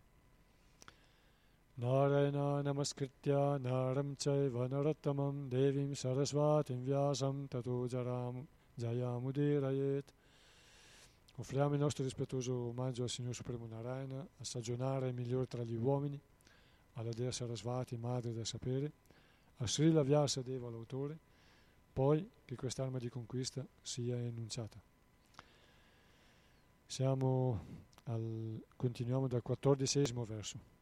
[1.80, 8.46] Narayana Namaskritya Naram Chaiva Narottamam Devim Sarasvatim Vyasam Tato Jaram
[8.78, 10.04] Jayamudirayet
[11.38, 16.18] Offriamo il nostro rispettoso omaggio al Signore Supremo Narayana, a stagionare migliore tra gli uomini,
[16.94, 18.90] alla Dea Sarasvati, Madre del Sapere,
[19.58, 21.18] a Srila Vyasa Deva, l'autore,
[21.96, 24.78] poi che quest'arma di conquista sia enunciata.
[26.86, 27.66] Siamo
[28.04, 30.75] al, continuiamo dal quattordicesimo verso.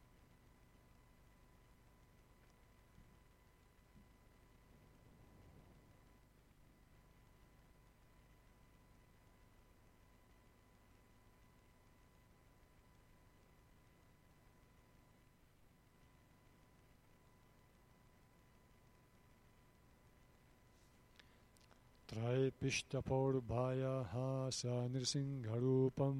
[22.63, 24.11] त्रैपिष्टपौर्भायाः
[24.57, 26.19] स नृसिंहरूपं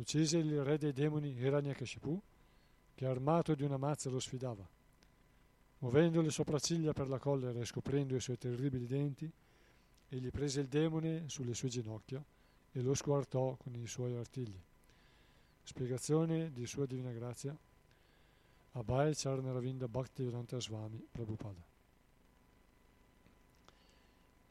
[0.00, 2.18] Uccise il re dei demoni Hiranyakashipu,
[2.94, 4.66] che armato di una mazza lo sfidava.
[5.80, 9.30] Muovendo le sopracciglia per la collera e scoprendo i suoi terribili denti,
[10.08, 12.24] egli prese il demone sulle sue ginocchia
[12.72, 14.58] e lo squartò con i suoi artigli.
[15.62, 17.54] Spiegazione di Sua Divina Grazia
[18.72, 21.69] Abhay Charnaravinda Bhaktivedanta Swami Prabhupada.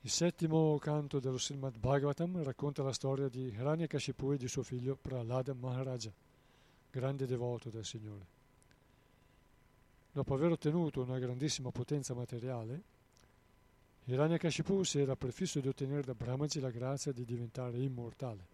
[0.01, 4.95] Il settimo canto dello Srimad Bhagavatam racconta la storia di Hiranyakashipu e di suo figlio
[4.95, 6.09] Prahlada Maharaja,
[6.89, 8.25] grande devoto del Signore.
[10.13, 12.81] Dopo aver ottenuto una grandissima potenza materiale,
[14.05, 18.47] Hiranyakashipu si era prefisso di ottenere da Brahmaji la grazia di diventare immortale.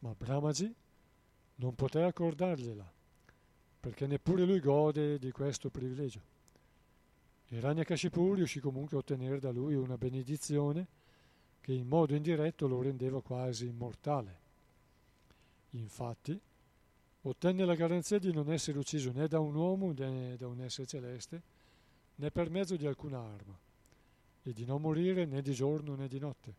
[0.00, 0.74] Ma Brahmaji
[1.56, 2.92] non poté accordargliela,
[3.78, 6.34] perché neppure lui gode di questo privilegio.
[7.48, 10.86] Hiranyakashipu riuscì comunque a ottenere da lui una benedizione
[11.60, 14.44] che in modo indiretto lo rendeva quasi immortale.
[15.70, 16.38] Infatti,
[17.22, 20.86] ottenne la garanzia di non essere ucciso né da un uomo né da un essere
[20.86, 21.42] celeste,
[22.16, 23.56] né per mezzo di alcuna arma,
[24.42, 26.54] e di non morire né di giorno né di notte.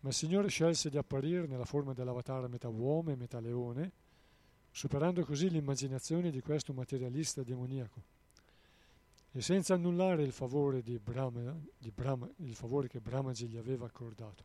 [0.00, 3.90] Ma il Signore scelse di apparire nella forma dell'avatara metà uomo e metà leone,
[4.70, 8.13] superando così l'immaginazione di questo materialista demoniaco
[9.36, 13.84] e senza annullare il favore, di Brahma, di Brahma, il favore che Brahmaji gli aveva
[13.84, 14.44] accordato.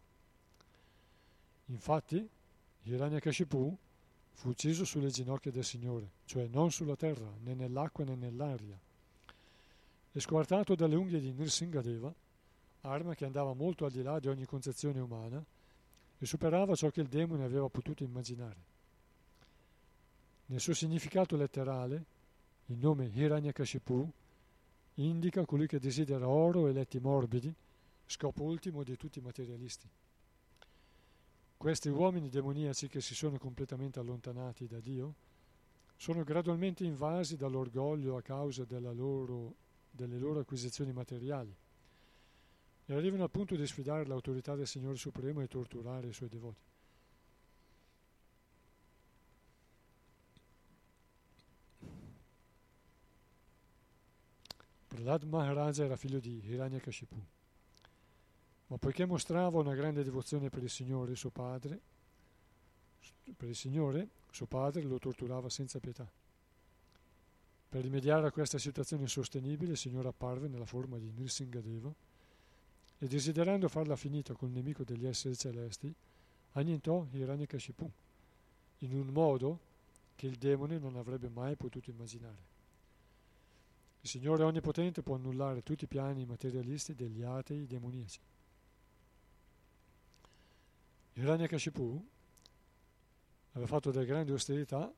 [1.68, 2.28] Infatti,
[2.84, 3.78] Hiranyakashipu
[4.32, 8.76] fu ucciso sulle ginocchia del Signore, cioè non sulla terra, né nell'acqua né nell'aria,
[10.12, 12.12] e squartato dalle unghie di Nrsingadeva,
[12.82, 15.44] arma che andava molto al di là di ogni concezione umana
[16.18, 18.68] e superava ciò che il demone aveva potuto immaginare.
[20.48, 22.04] Nel suo significato letterale,
[22.68, 24.12] il nome Hiranyakashipu
[25.04, 27.54] indica colui che desidera oro e letti morbidi,
[28.06, 29.88] scopo ultimo di tutti i materialisti.
[31.56, 35.28] Questi uomini demoniaci che si sono completamente allontanati da Dio
[35.96, 39.56] sono gradualmente invasi dall'orgoglio a causa loro,
[39.92, 41.54] delle loro acquisizioni materiali
[42.86, 46.69] e arrivano al punto di sfidare l'autorità del Signore Supremo e torturare i suoi devoti.
[55.00, 57.16] Prahlad Maharaja era figlio di Hiranyakashipu,
[58.68, 61.80] ma poiché mostrava una grande devozione per il Signore, suo padre,
[63.38, 66.06] per il Signore, suo padre lo torturava senza pietà.
[67.70, 71.94] Per rimediare a questa situazione insostenibile, il Signore apparve nella forma di Nrsingadeva
[72.98, 75.96] e desiderando farla finita col nemico degli esseri celesti,
[76.54, 77.90] annientò Hiranyakashipu
[78.80, 79.60] in un modo
[80.18, 82.49] che il demone non avrebbe mai potuto immaginare.
[84.10, 88.20] Il Signore Onnipotente può annullare tutti i piani materialisti degli atei demoniaci.
[91.14, 92.08] Hiranyakashipu
[93.52, 94.92] aveva fatto delle grandi austerità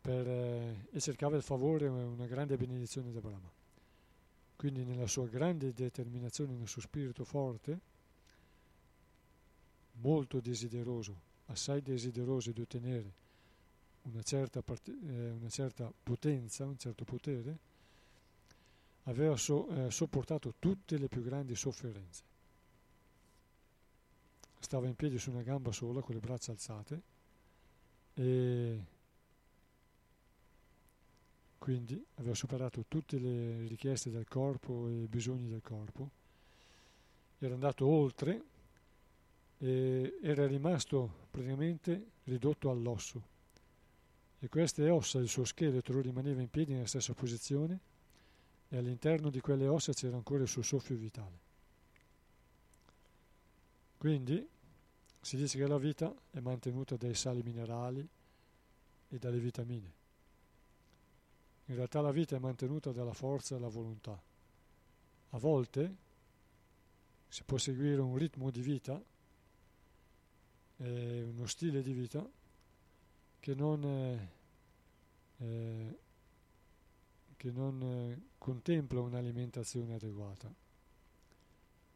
[0.00, 3.52] per, eh, e cercava il favore e una grande benedizione da Brahma.
[4.56, 7.80] Quindi nella sua grande determinazione, nel suo spirito forte,
[10.00, 13.12] molto desideroso, assai desideroso di ottenere
[14.02, 17.58] una certa, part- eh, una certa potenza, un certo potere,
[19.04, 22.22] aveva so- eh, sopportato tutte le più grandi sofferenze.
[24.58, 27.02] Stava in piedi su una gamba sola con le braccia alzate
[28.14, 28.84] e
[31.58, 36.10] quindi aveva superato tutte le richieste del corpo e i bisogni del corpo,
[37.38, 38.42] era andato oltre
[39.58, 43.31] e era rimasto praticamente ridotto all'osso
[44.44, 47.78] e queste ossa, il suo scheletro rimaneva in piedi nella stessa posizione
[48.68, 51.38] e all'interno di quelle ossa c'era ancora il suo soffio vitale.
[53.96, 54.44] Quindi
[55.20, 58.04] si dice che la vita è mantenuta dai sali minerali
[59.10, 59.92] e dalle vitamine.
[61.66, 64.20] In realtà la vita è mantenuta dalla forza e dalla volontà.
[65.30, 65.96] A volte
[67.28, 69.00] si può seguire un ritmo di vita,
[70.78, 72.28] eh, uno stile di vita
[73.42, 73.84] che non,
[75.38, 75.98] eh,
[77.36, 80.48] che non eh, contempla un'alimentazione adeguata.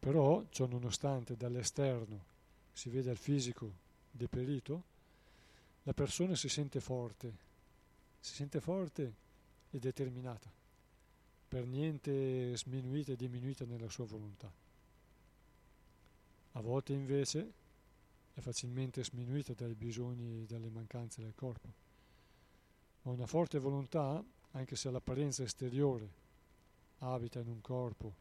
[0.01, 2.25] Però, ciò nonostante, dall'esterno
[2.73, 3.71] si vede il fisico
[4.11, 4.83] deperito,
[5.85, 7.33] la persona si sente forte,
[8.19, 9.15] si sente forte
[9.71, 10.51] e determinata,
[11.47, 14.51] per niente sminuita e diminuita nella sua volontà.
[16.53, 17.53] A volte invece
[18.37, 21.73] è facilmente sminuita dai bisogni e dalle mancanze del corpo.
[23.03, 26.25] Ma una forte volontà, anche se l'apparenza esteriore
[26.99, 28.15] abita in un corpo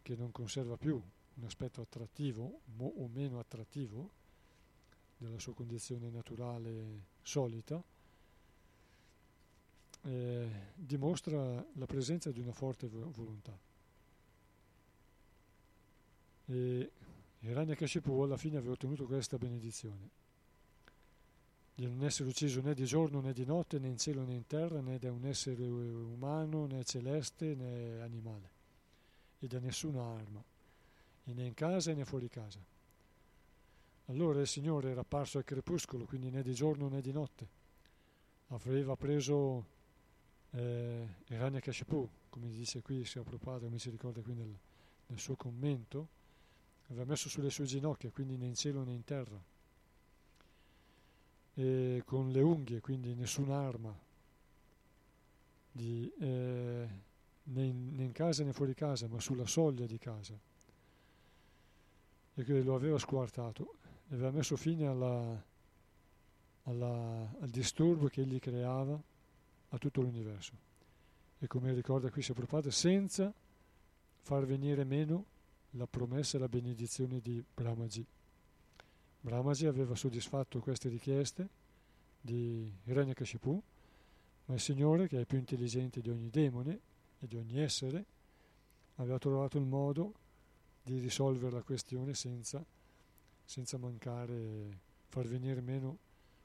[0.00, 4.10] che non conserva più un aspetto attrattivo mo, o meno attrattivo
[5.16, 7.82] della sua condizione naturale solita,
[10.02, 13.58] eh, dimostra la presenza di una forte volontà.
[16.44, 16.90] E
[17.40, 20.24] Hiranyakashipu alla fine aveva ottenuto questa benedizione
[21.76, 24.46] di non essere ucciso né di giorno né di notte, né in cielo né in
[24.46, 28.48] terra, né da un essere umano, né celeste, né animale,
[29.40, 30.42] e da nessuna arma,
[31.24, 32.58] e né in casa né fuori casa.
[34.06, 37.46] Allora il Signore era apparso al crepuscolo, quindi né di giorno né di notte.
[38.48, 39.66] Aveva preso
[40.52, 44.56] eh, Hiranyakashipu, come dice qui Sia Prabhupada, come si ricorda qui nel,
[45.08, 46.08] nel suo commento,
[46.88, 49.40] aveva messo sulle sue ginocchia, quindi né in cielo né in terra,
[51.54, 53.94] e con le unghie, quindi nessun'arma,
[55.72, 56.88] di, eh,
[57.42, 60.38] né, in, né in casa né fuori casa, ma sulla soglia di casa,
[62.34, 63.74] e che lo aveva squartato,
[64.08, 65.44] e aveva messo fine alla,
[66.64, 69.00] alla, al disturbo che egli creava
[69.70, 70.64] a tutto l'universo.
[71.38, 73.32] E come ricorda qui Prabhupada, senza
[74.20, 75.24] far venire meno
[75.70, 78.06] la promessa e la benedizione di Brahmaji.
[79.20, 81.48] Brahmaji aveva soddisfatto queste richieste
[82.20, 83.62] di Hiranyakashipu,
[84.46, 86.80] ma il Signore, che è più intelligente di ogni demone
[87.18, 88.04] e di ogni essere,
[88.96, 90.14] aveva trovato il modo
[90.82, 92.64] di risolvere la questione senza,
[93.44, 95.98] senza mancare, far venire meno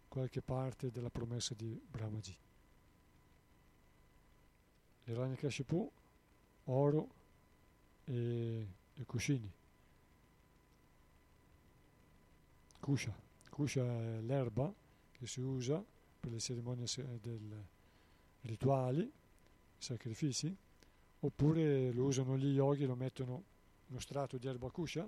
[0.07, 2.35] qualche parte della promessa di Brahmaji.
[5.05, 5.91] Hiranyakashipu,
[6.65, 7.09] oro
[8.05, 9.51] e i cuscini.
[12.79, 13.15] Cuscia.
[13.49, 14.73] Cuscia è l'erba
[15.11, 15.83] che si usa
[16.19, 16.85] per le cerimonie
[18.41, 19.11] rituali,
[19.77, 20.55] sacrifici,
[21.19, 23.43] oppure lo usano gli yogi, lo mettono
[23.87, 25.07] uno strato di erba cuscia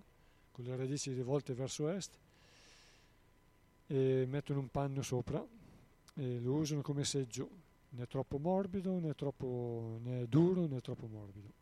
[0.52, 2.18] con le radici rivolte verso est
[3.88, 5.44] e mettono un panno sopra
[6.16, 7.50] e lo usano come seggio,
[7.90, 11.62] né troppo morbido né troppo né duro né troppo morbido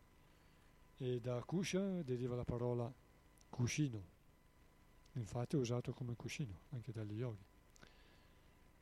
[1.02, 2.94] e da Kusha deriva la parola
[3.50, 4.04] cuscino,
[5.14, 7.44] infatti è usato come cuscino anche dagli yogi.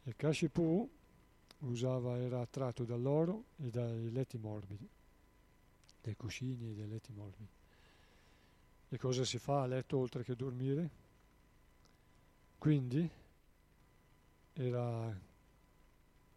[0.04, 0.90] E Kashipu
[1.60, 4.86] usava, era attratto dall'oro e dai letti morbidi,
[6.02, 7.50] dai cuscini e dai letti morbidi.
[8.90, 10.90] E cosa si fa a letto oltre che dormire?
[12.58, 13.10] Quindi
[14.56, 15.18] era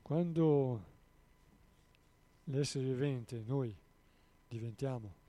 [0.01, 0.85] quando
[2.45, 3.75] l'essere vivente, noi
[4.47, 5.22] diventiamo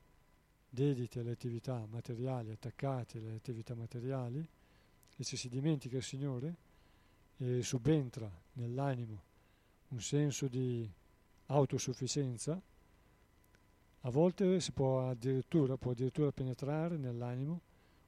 [0.74, 4.40] dediti alle attività materiali, attaccati alle attività materiali,
[5.16, 6.56] e se si dimentica il Signore
[7.38, 9.22] e subentra nell'animo
[9.90, 10.90] un senso di
[11.46, 12.60] autosufficienza,
[14.06, 17.62] a volte si può addirittura, può addirittura penetrare nell'animo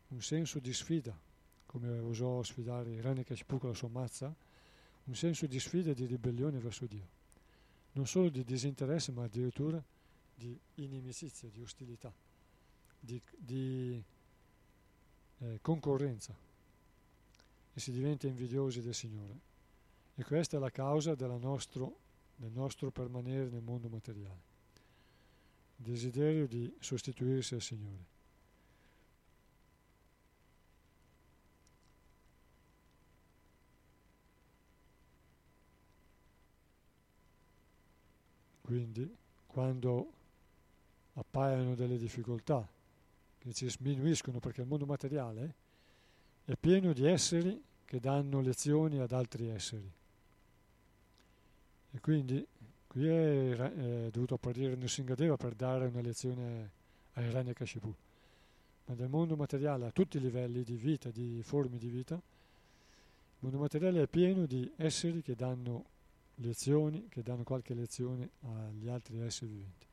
[0.07, 1.15] un senso di sfida,
[1.67, 4.35] come osò sfidare Hiranyakashipu con la sua mazza,
[5.03, 7.07] un senso di sfida e di ribellione verso Dio.
[7.91, 9.81] Non solo di disinteresse, ma addirittura
[10.33, 12.11] di inimicizia, di ostilità
[13.05, 14.03] di, di
[15.37, 16.35] eh, concorrenza
[17.73, 19.53] e si diventa invidiosi del Signore.
[20.15, 21.99] E questa è la causa nostro,
[22.35, 24.53] del nostro permanere nel mondo materiale.
[25.75, 28.13] Desiderio di sostituirsi al Signore.
[38.61, 40.11] Quindi, quando
[41.13, 42.67] appaiono delle difficoltà
[43.45, 45.53] che ci sminuiscono perché il mondo materiale
[46.45, 49.91] è pieno di esseri che danno lezioni ad altri esseri.
[51.91, 52.45] E quindi
[52.87, 56.71] qui è, è dovuto apparire Nrsingadeva per dare una lezione
[57.13, 57.93] a Hiranyakashipu.
[58.85, 62.21] Ma nel mondo materiale, a tutti i livelli di vita, di forme di vita, il
[63.39, 65.85] mondo materiale è pieno di esseri che danno
[66.35, 69.85] lezioni, che danno qualche lezione agli altri esseri viventi.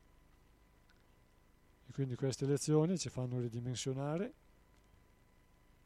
[1.87, 4.33] E quindi queste lezioni ci fanno ridimensionare,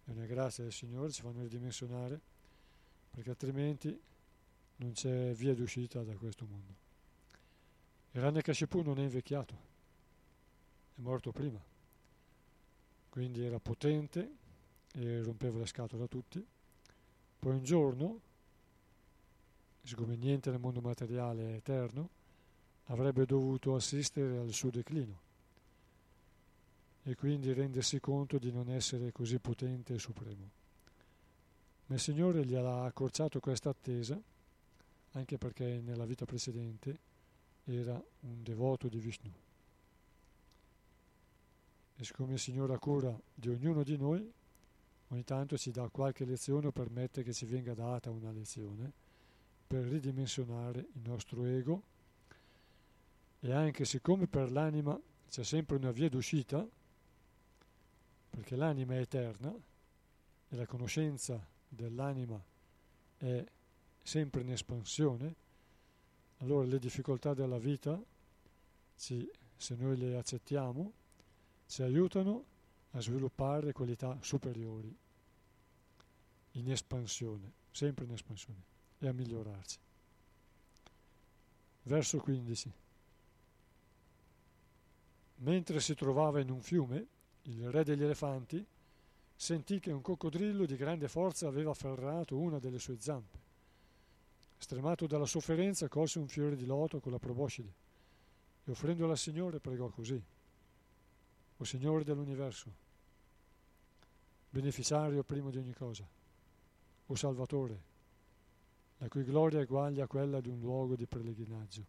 [0.06, 2.20] è una grazia del Signore, ci fanno ridimensionare,
[3.12, 4.00] perché altrimenti
[4.78, 6.86] non c'è via d'uscita da questo mondo.
[8.12, 9.54] Hiranyakashipu non è invecchiato,
[10.95, 11.62] è morto prima,
[13.10, 14.36] quindi era potente
[14.93, 16.45] e rompeva le scatole a tutti.
[17.39, 18.22] Poi un giorno
[19.88, 22.10] siccome niente nel mondo materiale eterno,
[22.88, 25.26] avrebbe dovuto assistere al suo declino
[27.08, 30.49] e quindi rendersi conto di non essere così potente e supremo.
[31.86, 34.20] Ma il Signore gli ha accorciato questa attesa
[35.12, 36.99] anche perché nella vita precedente
[37.64, 39.32] era un devoto di Vishnu.
[41.95, 44.30] E siccome il Signore ha cura di ognuno di noi,
[45.08, 48.91] ogni tanto ci dà qualche lezione o permette che ci venga data una lezione
[49.66, 51.82] per ridimensionare il nostro ego
[53.39, 54.99] e anche siccome per l'anima
[55.30, 56.68] c'è sempre una via d'uscita,
[58.38, 62.40] perché l'anima è eterna e la conoscenza dell'anima
[63.18, 63.44] è
[64.04, 65.36] sempre in espansione,
[66.38, 68.00] allora le difficoltà della vita,
[68.96, 70.94] ci, se noi le accettiamo,
[71.66, 72.44] ci aiutano
[72.92, 74.96] a sviluppare qualità superiori
[76.52, 78.62] in espansione, sempre in espansione
[79.00, 79.80] e a migliorarci.
[81.82, 82.72] Verso 15.
[85.38, 87.16] Mentre si trovava in un fiume,
[87.50, 88.66] il re degli elefanti
[89.36, 93.45] sentì che un coccodrillo di grande forza aveva afferrato una delle sue zampe.
[94.58, 97.86] Stremato dalla sofferenza, colse un fiore di loto con la proboscide
[98.66, 100.22] e offrendola al Signore pregò così.
[101.60, 102.72] O Signore dell'universo,
[104.50, 106.06] beneficiario primo di ogni cosa,
[107.08, 107.82] o Salvatore,
[108.98, 111.86] la cui gloria eguaglia a quella di un luogo di pellegrinaggio.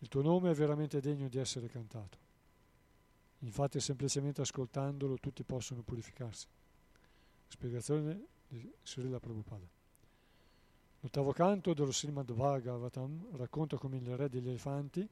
[0.00, 2.29] Il tuo nome è veramente degno di essere cantato.
[3.40, 6.46] Infatti semplicemente ascoltandolo tutti possono purificarsi.
[7.48, 9.66] Spiegazione di Srila Prabhupada.
[11.00, 15.08] L'ottavo canto dello Srimad Bhagavatam racconta come il re degli elefanti,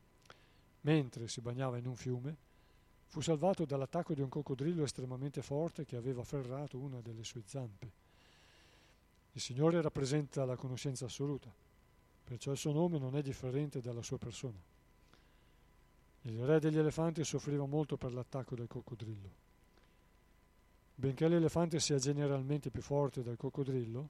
[0.83, 2.37] mentre si bagnava in un fiume,
[3.07, 7.91] fu salvato dall'attacco di un coccodrillo estremamente forte che aveva ferrato una delle sue zampe.
[9.33, 11.51] Il Signore rappresenta la conoscenza assoluta,
[12.25, 14.59] perciò il suo nome non è differente dalla sua persona.
[16.23, 19.47] Il re degli elefanti soffriva molto per l'attacco del coccodrillo.
[20.95, 24.09] Benché l'elefante sia generalmente più forte del coccodrillo,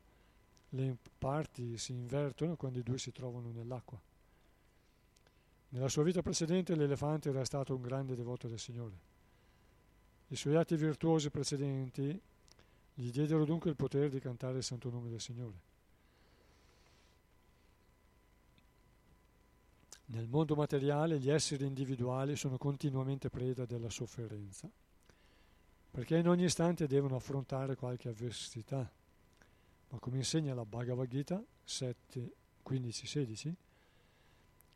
[0.71, 4.01] le parti si invertono quando i due si trovano nell'acqua.
[5.71, 9.07] Nella sua vita precedente l'elefante era stato un grande devoto del Signore.
[10.29, 12.21] I suoi atti virtuosi precedenti
[12.95, 15.68] gli diedero dunque il potere di cantare il santo nome del Signore.
[20.11, 24.71] Nel mondo materiale gli esseri individuali sono continuamente preda della sofferenza,
[25.91, 28.91] perché in ogni istante devono affrontare qualche avversità.
[29.91, 32.33] Ma come insegna la Bhagavad Gita 7,
[32.63, 33.57] 15, 16,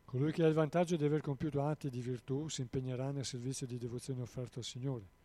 [0.04, 3.66] colui che ha il vantaggio di aver compiuto atti di virtù si impegnerà nel servizio
[3.66, 5.20] di devozione offerto al Signore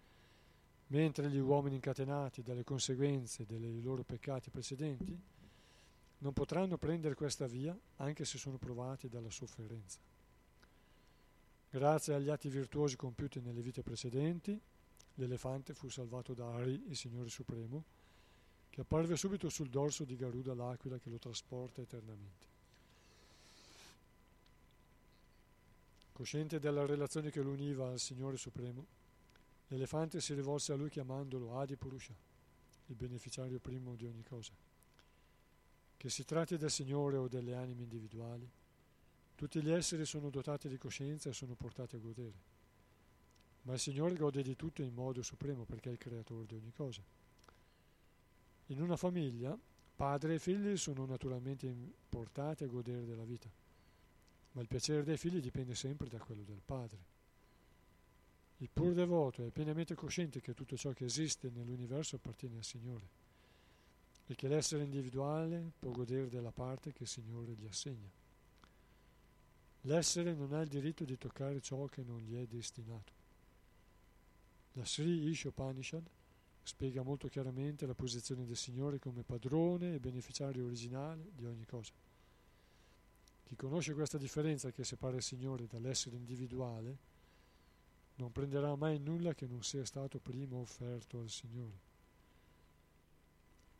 [0.87, 5.19] mentre gli uomini incatenati dalle conseguenze dei loro peccati precedenti
[6.19, 9.99] non potranno prendere questa via anche se sono provati dalla sofferenza.
[11.69, 14.59] Grazie agli atti virtuosi compiuti nelle vite precedenti,
[15.15, 17.83] l'elefante fu salvato da Ari, il Signore Supremo,
[18.69, 22.45] che apparve subito sul dorso di Garuda l'aquila che lo trasporta eternamente.
[26.13, 28.95] Cosciente della relazione che lo univa al Signore Supremo,
[29.69, 32.13] L'elefante si rivolse a lui chiamandolo Adi Purusha,
[32.85, 34.53] il beneficiario primo di ogni cosa.
[35.97, 38.49] Che si tratti del Signore o delle anime individuali,
[39.35, 42.55] tutti gli esseri sono dotati di coscienza e sono portati a godere.
[43.63, 46.71] Ma il Signore gode di tutto in modo supremo perché è il creatore di ogni
[46.71, 47.01] cosa.
[48.67, 49.57] In una famiglia
[49.97, 51.75] Padre e figli sono naturalmente
[52.07, 53.49] portati a godere della vita,
[54.51, 56.99] ma il piacere dei figli dipende sempre da quello del padre.
[58.57, 63.09] Il pur devoto è pienamente cosciente che tutto ciò che esiste nell'universo appartiene al Signore
[64.27, 68.11] e che l'essere individuale può godere della parte che il Signore gli assegna.
[69.81, 73.13] L'essere non ha il diritto di toccare ciò che non gli è destinato.
[74.73, 76.05] La Sri Ishopanishad
[76.61, 81.93] spiega molto chiaramente la posizione del Signore come padrone e beneficiario originale di ogni cosa.
[83.43, 86.97] Chi conosce questa differenza che separa il Signore dall'essere individuale
[88.15, 91.86] non prenderà mai nulla che non sia stato prima offerto al Signore.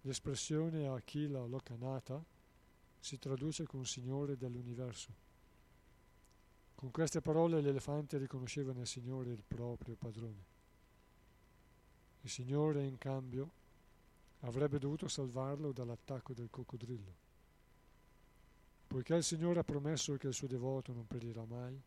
[0.08, 2.24] L'espressione Akila Lokanata
[2.98, 5.14] si traduce con Signore dell'universo.
[6.76, 10.46] Con queste parole l'elefante riconosceva nel Signore il proprio padrone.
[12.22, 13.52] Il Signore, in cambio,
[14.42, 17.14] avrebbe dovuto salvarlo dall'attacco del coccodrillo.
[18.88, 21.78] Poiché il Signore ha promesso che il suo devoto non perirà mai,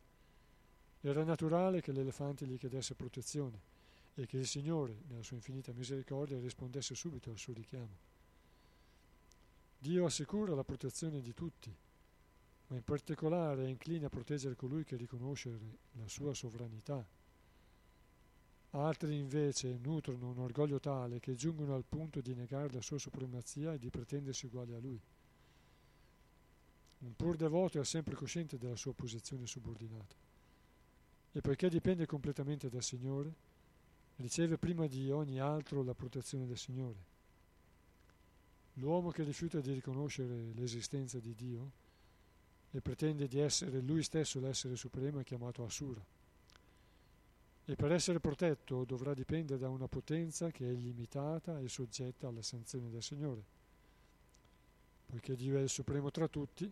[1.01, 3.59] era naturale che l'elefante gli chiedesse protezione
[4.13, 8.09] e che il Signore, nella sua infinita misericordia, rispondesse subito al suo richiamo.
[9.83, 11.75] Dio assicura la protezione di tutti,
[12.67, 15.59] ma in particolare è incline a proteggere colui che riconosce
[15.93, 17.03] la sua sovranità.
[18.73, 23.73] Altri invece nutrono un orgoglio tale che giungono al punto di negare la sua supremazia
[23.73, 25.01] e di pretendersi uguali a lui.
[26.99, 30.15] Un pur devoto è sempre cosciente della sua posizione subordinata
[31.33, 33.33] e poiché dipende completamente dal Signore,
[34.17, 37.10] riceve prima di ogni altro la protezione del Signore.
[38.75, 41.71] L'uomo che rifiuta di riconoscere l'esistenza di Dio
[42.71, 46.05] e pretende di essere lui stesso l'essere supremo è chiamato Asura.
[47.65, 52.43] E per essere protetto dovrà dipendere da una potenza che è illimitata e soggetta alla
[52.43, 53.45] sanzione del Signore.
[55.07, 56.71] Poiché Dio è il supremo tra tutti,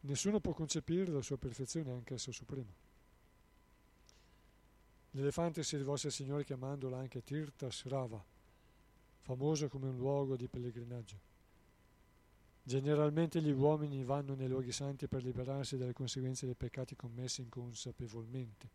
[0.00, 2.72] nessuno può concepire la sua perfezione anche essa suprema.
[5.12, 8.22] L'elefante si rivolse al Signore chiamandola anche Tirtha Srava,
[9.24, 11.32] famoso come un luogo di pellegrinaggio.
[12.62, 18.68] Generalmente gli uomini vanno nei luoghi santi per liberarsi dalle conseguenze dei peccati commessi inconsapevolmente.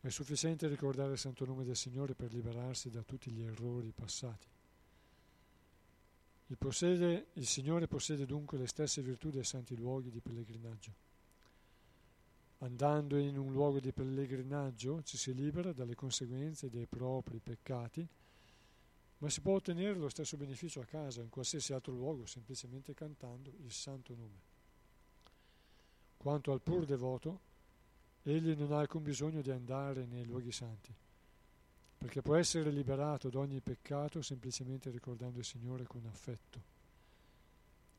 [0.00, 4.46] È sufficiente ricordare il santo nome del Signore per liberarsi da tutti gli errori passati.
[6.46, 10.92] Il, possede, il Signore possiede dunque le stesse virtù dei santi luoghi di pellegrinaggio.
[12.58, 18.06] Andando in un luogo di pellegrinaggio ci si libera dalle conseguenze dei propri peccati,
[19.20, 23.52] ma si può ottenere lo stesso beneficio a casa, in qualsiasi altro luogo, semplicemente cantando
[23.62, 24.48] il santo nome.
[26.16, 27.40] Quanto al pur devoto,
[28.22, 30.94] egli non ha alcun bisogno di andare nei luoghi santi,
[31.98, 36.78] perché può essere liberato da ogni peccato semplicemente ricordando il Signore con affetto.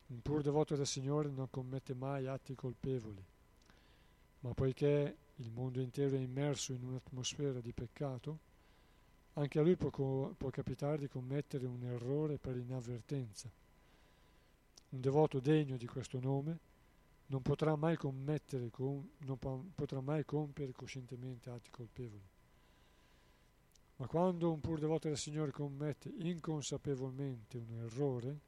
[0.07, 3.23] Un pur devoto del Signore non commette mai atti colpevoli,
[4.39, 8.49] ma poiché il mondo intero è immerso in un'atmosfera di peccato,
[9.33, 9.89] anche a lui può,
[10.29, 13.49] può capitare di commettere un errore per inavvertenza.
[14.89, 16.59] Un devoto degno di questo nome
[17.27, 22.27] non potrà mai commettere, non potrà mai compiere coscientemente atti colpevoli.
[23.97, 28.39] Ma quando un pur devoto del Signore commette inconsapevolmente un errore,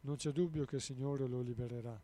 [0.00, 2.00] non c'è dubbio che il Signore lo libererà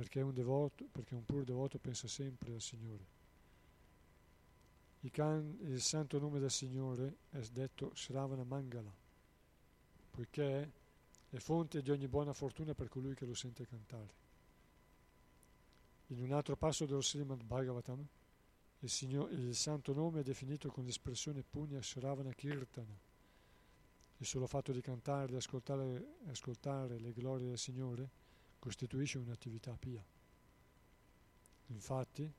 [0.00, 3.19] perché un, devoto, perché un pur devoto pensa sempre al Signore.
[5.08, 8.92] Can, il santo nome del Signore è detto Sravana Mangala,
[10.10, 10.72] poiché
[11.30, 14.18] è fonte di ogni buona fortuna per colui che lo sente cantare.
[16.08, 18.06] In un altro passo dello Srimad Bhagavatam,
[18.80, 22.98] il, signor, il santo nome è definito con l'espressione Punya Sravana Kirtana.
[24.18, 28.10] Il solo fatto di cantare e ascoltare, ascoltare le glorie del Signore
[28.58, 30.04] costituisce un'attività pia.
[31.68, 32.30] Infatti,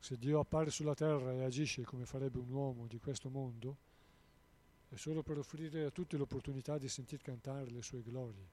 [0.00, 3.76] se Dio appare sulla terra e agisce come farebbe un uomo di questo mondo,
[4.88, 8.48] è solo per offrire a tutti l'opportunità di sentir cantare le sue glorie.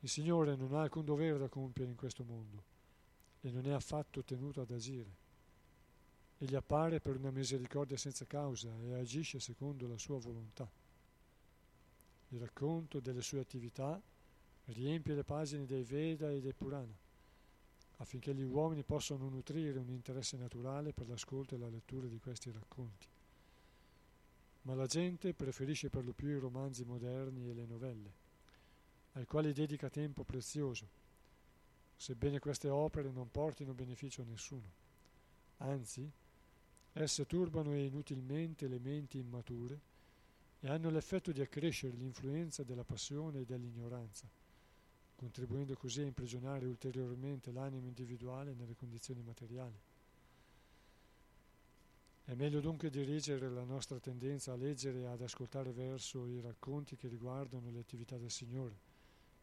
[0.00, 2.62] Il Signore non ha alcun dovere da compiere in questo mondo
[3.40, 5.20] e non è affatto tenuto ad agire.
[6.36, 10.70] Egli appare per una misericordia senza causa e agisce secondo la sua volontà.
[12.28, 14.00] Il racconto delle sue attività
[14.66, 16.94] riempie le pagine dei Veda e dei Purana,
[18.02, 22.50] affinché gli uomini possano nutrire un interesse naturale per l'ascolto e la lettura di questi
[22.50, 23.06] racconti.
[24.62, 28.12] Ma la gente preferisce per lo più i romanzi moderni e le novelle,
[29.12, 30.88] ai quali dedica tempo prezioso,
[31.94, 34.80] sebbene queste opere non portino beneficio a nessuno.
[35.58, 36.10] Anzi,
[36.94, 39.80] esse turbano inutilmente le menti immature
[40.58, 44.28] e hanno l'effetto di accrescere l'influenza della passione e dell'ignoranza,
[45.22, 49.78] contribuendo così a imprigionare ulteriormente l'animo individuale nelle condizioni materiali.
[52.24, 56.96] È meglio dunque dirigere la nostra tendenza a leggere e ad ascoltare verso i racconti
[56.96, 58.74] che riguardano le attività del Signore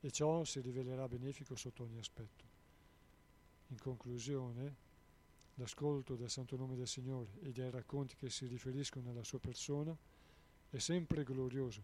[0.02, 2.44] e ciò si rivelerà benefico sotto ogni aspetto.
[3.68, 4.76] In conclusione,
[5.54, 9.96] l'ascolto del Santo Nome del Signore e dei racconti che si riferiscono alla sua persona
[10.72, 11.82] è sempre glorioso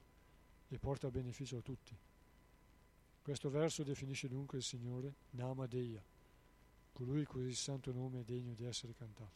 [0.67, 1.97] e porta beneficio a tutti.
[3.25, 5.99] Questo verso definisce dunque il Signore Nama Deya,
[6.93, 9.33] colui cui il santo nome è degno di essere cantato.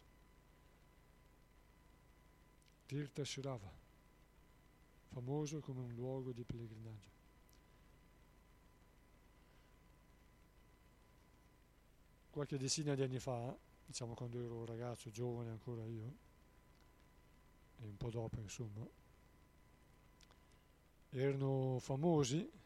[2.85, 3.71] Tirtha Shrava,
[5.07, 7.09] famoso come un luogo di pellegrinaggio.
[12.29, 16.13] Qualche decina di anni fa, diciamo quando ero ragazzo giovane ancora io,
[17.79, 18.87] e un po' dopo insomma,
[21.09, 22.57] erano famosi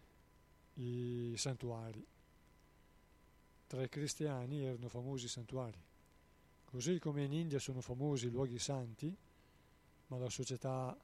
[0.76, 2.06] i santuari.
[3.68, 5.82] Tra i cristiani erano famosi i santuari.
[6.66, 9.16] Così come in India sono famosi i luoghi santi,
[10.08, 10.98] ma la società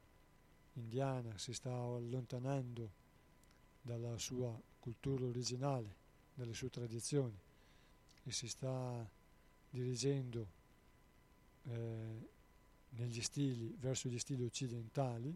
[0.74, 2.92] indiana si sta allontanando
[3.82, 5.96] dalla sua cultura originale,
[6.34, 7.38] dalle sue tradizioni
[8.24, 9.08] e si sta
[9.70, 10.48] dirigendo
[11.64, 12.28] eh,
[12.90, 15.36] negli stili, verso gli stili occidentali,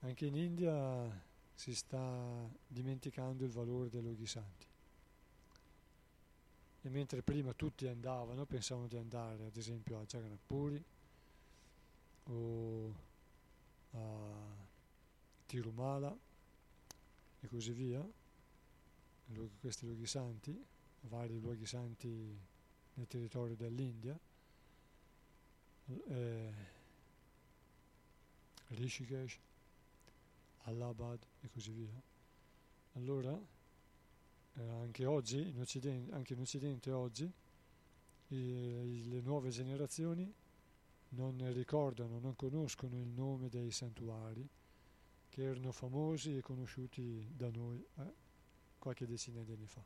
[0.00, 4.66] anche in India si sta dimenticando il valore dei luoghi santi.
[6.84, 10.82] E mentre prima tutti andavano, pensavano di andare ad esempio a Jagannath
[12.24, 12.94] o
[13.92, 14.70] a
[15.46, 16.16] Tirumala
[17.40, 18.04] e così via,
[19.60, 20.64] questi luoghi santi,
[21.02, 22.38] vari luoghi santi
[22.94, 24.18] nel territorio dell'India,
[26.08, 26.52] eh,
[28.68, 29.38] Rishikesh,
[30.62, 32.00] Allahabad e così via.
[32.94, 33.38] Allora,
[34.54, 37.30] eh, anche oggi, in Occidente, anche in Occidente oggi,
[38.28, 40.32] i, le nuove generazioni
[41.10, 44.48] non ricordano, non conoscono il nome dei santuari
[45.28, 48.14] che erano famosi e conosciuti da noi eh,
[48.78, 49.82] qualche decina di anni fa.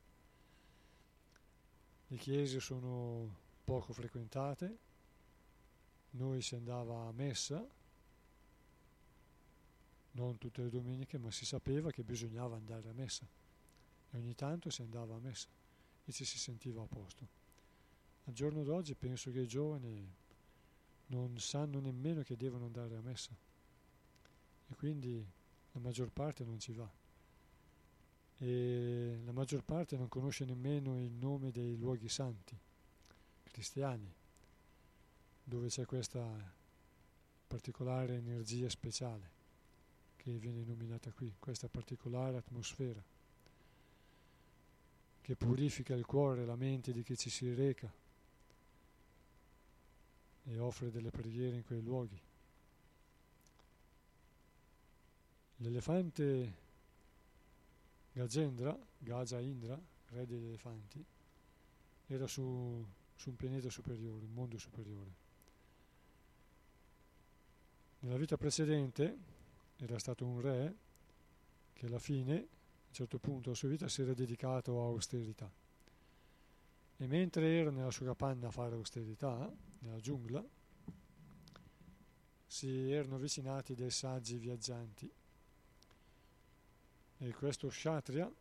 [2.08, 4.78] Le chiese sono poco frequentate,
[6.10, 7.64] noi si andava a messa,
[10.16, 13.26] non tutte le domeniche, ma si sapeva che bisognava andare a messa.
[14.10, 15.48] E ogni tanto si andava a messa
[16.04, 17.28] e ci si sentiva a posto.
[18.24, 20.12] Al giorno d'oggi penso che i giovani
[21.08, 23.36] non sanno nemmeno che devono andare a messa.
[24.68, 25.24] E quindi
[25.72, 26.90] la maggior parte non ci va.
[28.38, 32.58] E la maggior parte non conosce nemmeno il nome dei luoghi santi
[33.44, 34.12] cristiani
[35.42, 36.54] dove c'è questa
[37.46, 39.35] particolare energia speciale
[40.32, 43.00] che viene nominata qui, questa particolare atmosfera
[45.20, 47.92] che purifica il cuore e la mente di chi ci si reca
[50.44, 52.20] e offre delle preghiere in quei luoghi.
[55.58, 56.54] L'elefante
[58.12, 61.04] Gajendra, Gaja Indra, re degli elefanti,
[62.06, 65.24] era su, su un pianeta superiore, un mondo superiore.
[68.00, 69.34] Nella vita precedente
[69.76, 70.76] era stato un re
[71.72, 75.50] che alla fine, a un certo punto della sua vita, si era dedicato a austerità.
[76.98, 80.42] E mentre era nella sua capanna a fare austerità, nella giungla,
[82.46, 85.12] si erano avvicinati dei saggi viaggianti.
[87.18, 88.32] E questo Kshatriya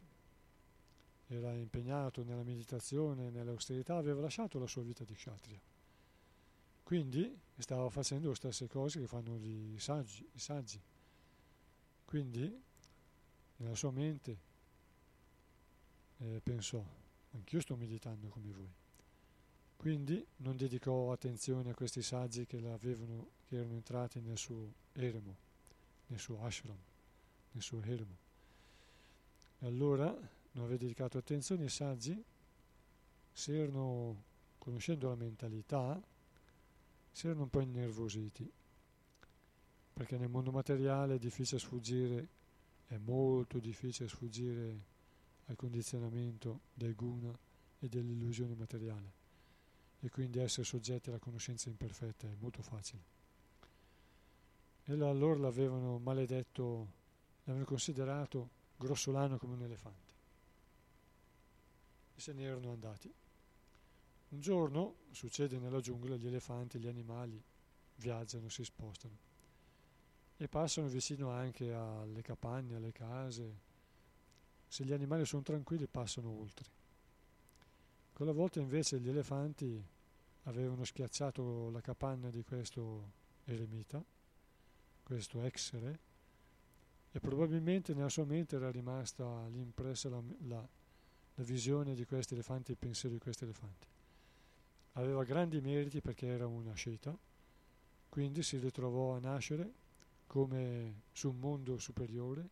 [1.27, 5.59] era impegnato nella meditazione, nell'austerità, aveva lasciato la sua vita di Kshatriya.
[6.83, 10.25] Quindi stava facendo le stesse cose che fanno i saggi.
[10.31, 10.79] I saggi.
[12.05, 12.63] Quindi
[13.57, 14.37] nella sua mente
[16.17, 16.83] eh, pensò,
[17.31, 18.69] anch'io sto meditando come voi.
[19.75, 25.35] Quindi non dedicò attenzione a questi saggi che, che erano entrati nel suo eremo,
[26.07, 26.77] nel suo ashram,
[27.51, 28.17] nel suo eremo.
[29.59, 32.23] E allora non aveva dedicato attenzione ai saggi,
[33.31, 34.23] si erano,
[34.57, 36.01] conoscendo la mentalità,
[37.11, 38.49] si erano un po' innervositi,
[39.95, 42.27] perché nel mondo materiale è difficile sfuggire,
[42.87, 44.83] è molto difficile sfuggire
[45.45, 47.31] al condizionamento del guna
[47.79, 49.13] e dell'illusione materiale
[50.01, 53.03] e quindi essere soggetti alla conoscenza imperfetta è molto facile.
[54.83, 56.91] E allora l'avevano maledetto,
[57.45, 60.13] l'avevano considerato grossolano come un elefante
[62.15, 63.09] e se ne erano andati.
[64.27, 67.41] Un giorno, succede nella giungla, gli elefanti, gli animali
[67.95, 69.34] viaggiano, si spostano
[70.37, 73.63] e passano vicino anche alle capanne, alle case.
[74.67, 76.65] Se gli animali sono tranquilli passano oltre.
[78.13, 79.83] Quella volta invece gli elefanti
[80.43, 83.11] avevano schiacciato la capanna di questo
[83.45, 84.03] eremita,
[85.03, 85.99] questo ex re,
[87.11, 90.67] e probabilmente nella sua mente era rimasta lì la, la,
[91.35, 93.87] la visione di questi elefanti, il pensiero di questi elefanti.
[94.93, 97.17] Aveva grandi meriti perché era una asceta,
[98.09, 99.83] quindi si ritrovò a nascere
[100.27, 102.49] come su un mondo superiore,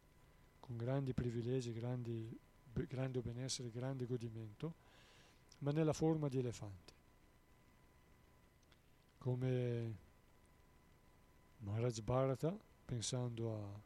[0.59, 2.39] con grandi privilegi, grandi,
[2.71, 4.73] grande benessere, grande godimento,
[5.59, 6.93] ma nella forma di elefante.
[9.17, 9.95] Come
[11.59, 13.81] Maharaj Bharata, pensando a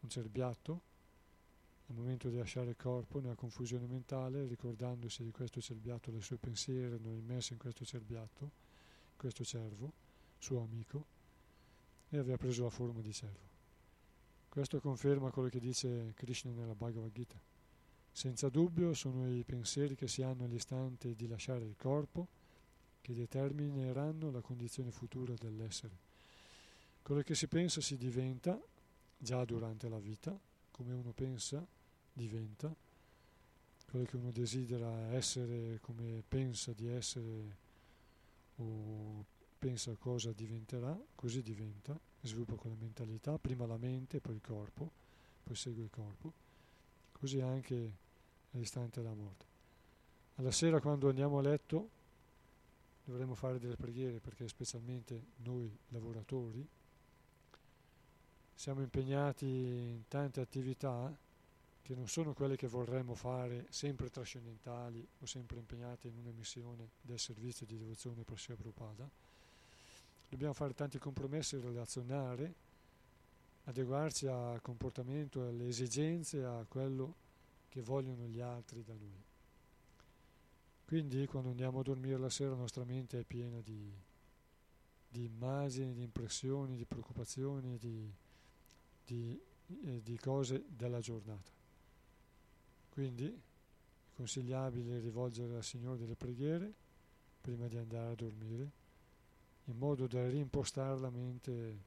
[0.00, 0.80] un cerbiatto,
[1.88, 6.36] al momento di lasciare il corpo, nella confusione mentale, ricordandosi di questo cerbiatto, le sue
[6.36, 8.50] pensieri erano immersi in questo cerbiatto,
[9.16, 9.92] questo cervo,
[10.38, 11.16] suo amico,
[12.10, 13.46] e aveva preso la forma di cervo.
[14.48, 17.40] Questo conferma quello che dice Krishna nella Bhagavad Gita.
[18.10, 22.26] Senza dubbio sono i pensieri che si hanno all'istante di lasciare il corpo
[23.00, 25.96] che determineranno la condizione futura dell'essere.
[27.02, 28.60] Quello che si pensa si diventa
[29.16, 30.36] già durante la vita,
[30.70, 31.64] come uno pensa
[32.12, 32.74] diventa,
[33.90, 37.56] quello che uno desidera essere come pensa di essere
[38.56, 39.24] o
[39.58, 44.90] pensa cosa diventerà, così diventa, sviluppa quella mentalità, prima la mente, poi il corpo,
[45.44, 46.32] poi segue il corpo,
[47.12, 47.96] così anche
[48.52, 49.46] all'istante della morte.
[50.36, 51.90] Alla sera quando andiamo a letto
[53.04, 56.66] dovremo fare delle preghiere perché specialmente noi lavoratori
[58.54, 61.16] siamo impegnati in tante attività
[61.80, 66.90] che non sono quelle che vorremmo fare sempre trascendentali o sempre impegnati in una missione
[67.00, 69.08] del servizio di devozione per Sri Prabhupada,
[70.28, 72.54] dobbiamo fare tanti compromessi, relazionare,
[73.64, 77.14] adeguarci al comportamento, alle esigenze, a quello
[77.68, 79.24] che vogliono gli altri da noi.
[80.84, 83.92] Quindi quando andiamo a dormire la sera la nostra mente è piena di,
[85.06, 88.10] di immagini, di impressioni, di preoccupazioni, di,
[89.04, 89.40] di,
[89.84, 91.50] eh, di cose della giornata.
[92.88, 96.72] Quindi è consigliabile rivolgere al Signore delle preghiere
[97.40, 98.72] prima di andare a dormire
[99.68, 101.86] in modo da rimpostare la mente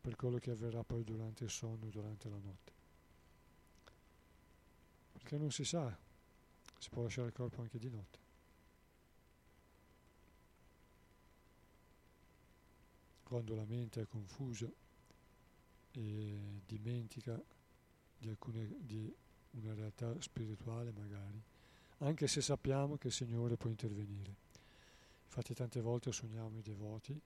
[0.00, 2.72] per quello che avverrà poi durante il sonno, durante la notte.
[5.12, 5.96] Perché non si sa,
[6.78, 8.18] si può lasciare il corpo anche di notte.
[13.22, 14.70] Quando la mente è confusa
[15.92, 17.40] e dimentica
[18.18, 19.12] di, alcune, di
[19.50, 21.42] una realtà spirituale magari,
[21.98, 24.45] anche se sappiamo che il Signore può intervenire.
[25.26, 27.20] Infatti tante volte sogniamo i devoti.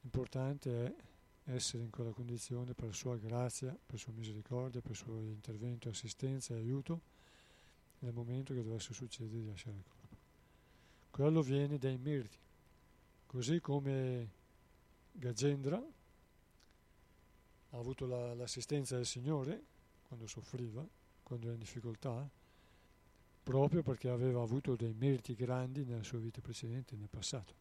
[0.00, 5.88] L'importante è essere in quella condizione per sua grazia, per sua misericordia, per suo intervento,
[5.88, 7.00] assistenza e aiuto
[8.00, 10.16] nel momento che dovesse succedere di lasciare il corpo.
[11.10, 12.38] Quello viene dai meriti,
[13.26, 14.30] così come
[15.12, 15.76] Gajendra
[17.72, 19.64] ha avuto la, l'assistenza del Signore
[20.08, 20.86] quando soffriva,
[21.22, 22.28] quando era in difficoltà,
[23.50, 27.52] proprio perché aveva avuto dei meriti grandi nella sua vita precedente, nel passato.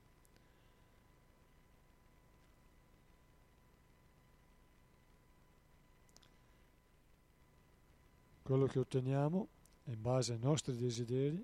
[8.43, 9.47] Quello che otteniamo
[9.85, 11.43] è in base ai nostri desideri,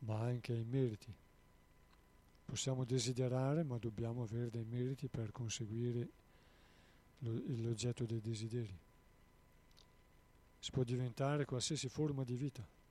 [0.00, 1.12] ma anche ai meriti.
[2.44, 6.08] Possiamo desiderare, ma dobbiamo avere dei meriti per conseguire
[7.18, 8.78] l'oggetto dei desideri.
[10.60, 12.82] Si può diventare qualsiasi forma di vita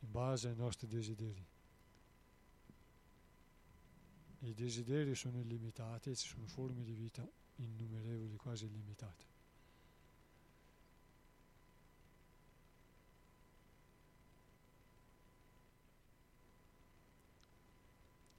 [0.00, 1.46] in base ai nostri desideri.
[4.42, 9.28] I desideri sono illimitati ci sono forme di vita innumerevoli, quasi illimitate.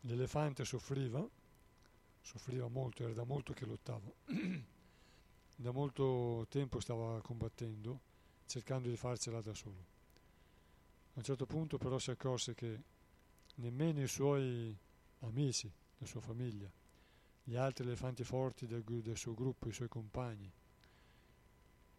[0.05, 1.23] L'elefante soffriva,
[2.21, 4.11] soffriva molto, era da molto che lottava,
[5.55, 8.01] da molto tempo stava combattendo,
[8.47, 9.90] cercando di farcela da solo.
[11.13, 12.81] A un certo punto però si accorse che
[13.55, 14.75] nemmeno i suoi
[15.19, 16.71] amici, la sua famiglia,
[17.43, 20.49] gli altri elefanti forti del, del suo gruppo, i suoi compagni,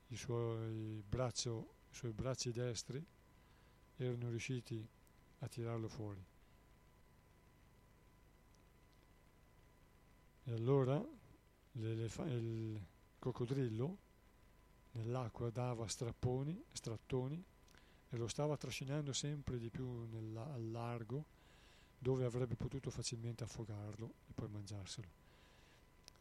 [0.08, 3.04] i suoi, braccio, i suoi bracci destri
[3.96, 4.88] erano riusciti
[5.40, 6.24] a tirarlo fuori.
[10.44, 11.04] E allora
[11.72, 12.80] il
[13.18, 13.98] coccodrillo
[14.92, 17.44] nell'acqua dava strapponi, strattoni
[18.12, 21.24] e lo stava trascinando sempre di più nella, al largo
[21.98, 25.20] dove avrebbe potuto facilmente affogarlo e poi mangiarselo.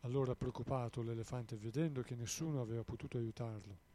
[0.01, 3.89] Allora preoccupato l'elefante, vedendo che nessuno aveva potuto aiutarlo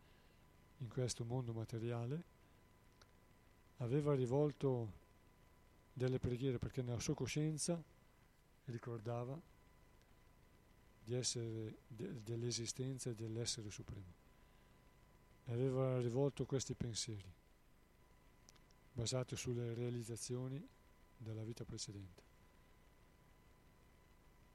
[0.79, 2.23] in questo mondo materiale,
[3.79, 5.05] aveva rivolto
[5.93, 7.83] delle preghiere perché nella sua coscienza
[8.67, 9.41] ricordava
[11.07, 14.25] essere, de, dell'esistenza e dell'essere supremo.
[15.47, 17.45] E aveva rivolto questi pensieri
[18.97, 20.67] basati sulle realizzazioni
[21.19, 22.23] della vita precedente.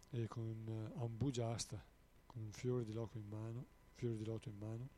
[0.09, 0.65] E con
[0.95, 1.81] uh, Ambujasta,
[2.25, 3.65] con un fiore di loto in mano,
[3.95, 4.89] di loto in mano,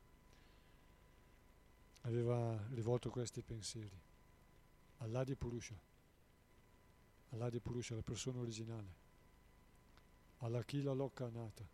[2.04, 4.00] aveva rivolto questi pensieri.
[5.00, 5.78] all'Adi Purusha,
[7.32, 8.96] all'Adi Purusha, la persona originale,
[10.38, 11.68] all'Akila Lokkanata,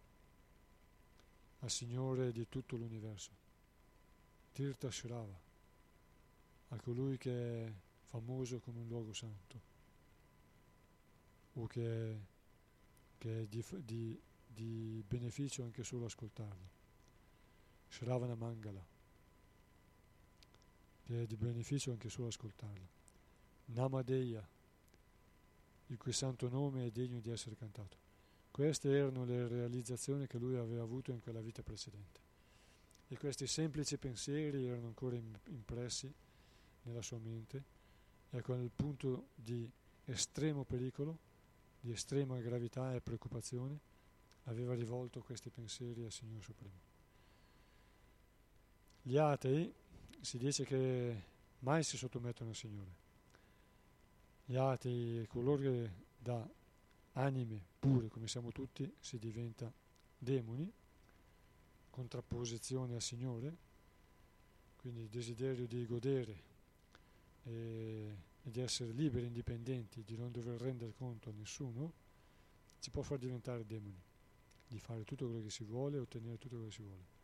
[1.60, 3.30] al Signore di tutto l'universo,
[4.54, 5.40] Tirtha Shrava,
[6.70, 7.74] a colui che è
[8.10, 9.78] famoso come un luogo santo
[11.54, 12.20] o che,
[13.18, 16.78] che è di, di, di, beneficio anche solo ascoltarlo.
[17.88, 18.86] Shravana Mangala,
[21.04, 22.98] che è di beneficio anche solo ascoltarlo.
[23.66, 24.48] Namadeya,
[25.88, 27.98] il cui santo nome è degno di essere cantato.
[28.52, 32.28] Queste erano le realizzazioni che lui aveva avuto in quella vita precedente.
[33.08, 35.16] E questi semplici pensieri erano ancora
[35.48, 36.14] impressi
[36.84, 37.64] nella sua mente
[38.30, 39.70] e a quel punto di
[40.06, 41.18] estremo pericolo,
[41.80, 43.80] di estrema gravità e preoccupazione,
[44.46, 46.88] aveva rivolto questi pensieri al Signore Supremo.
[49.02, 49.74] Gli atei
[50.22, 51.24] si dice che
[51.60, 53.08] mai si sottomettono al Signore.
[54.46, 56.48] Gli atei, coloro che da
[57.14, 59.72] anime pure come siamo tutti, si diventa
[60.18, 60.72] demoni,
[61.90, 63.56] contrapposizione al Signore,
[64.78, 66.49] quindi il desiderio di godere
[67.50, 71.94] e, e di essere liberi, indipendenti, di non dover rendere conto a nessuno,
[72.80, 74.02] ci può far diventare demoni,
[74.68, 77.18] di fare tutto quello che si vuole ottenere tutto quello che si vuole.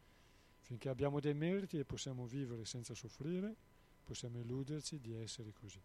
[0.61, 3.55] Finché abbiamo dei meriti e possiamo vivere senza soffrire,
[4.03, 5.81] possiamo illuderci di essere così.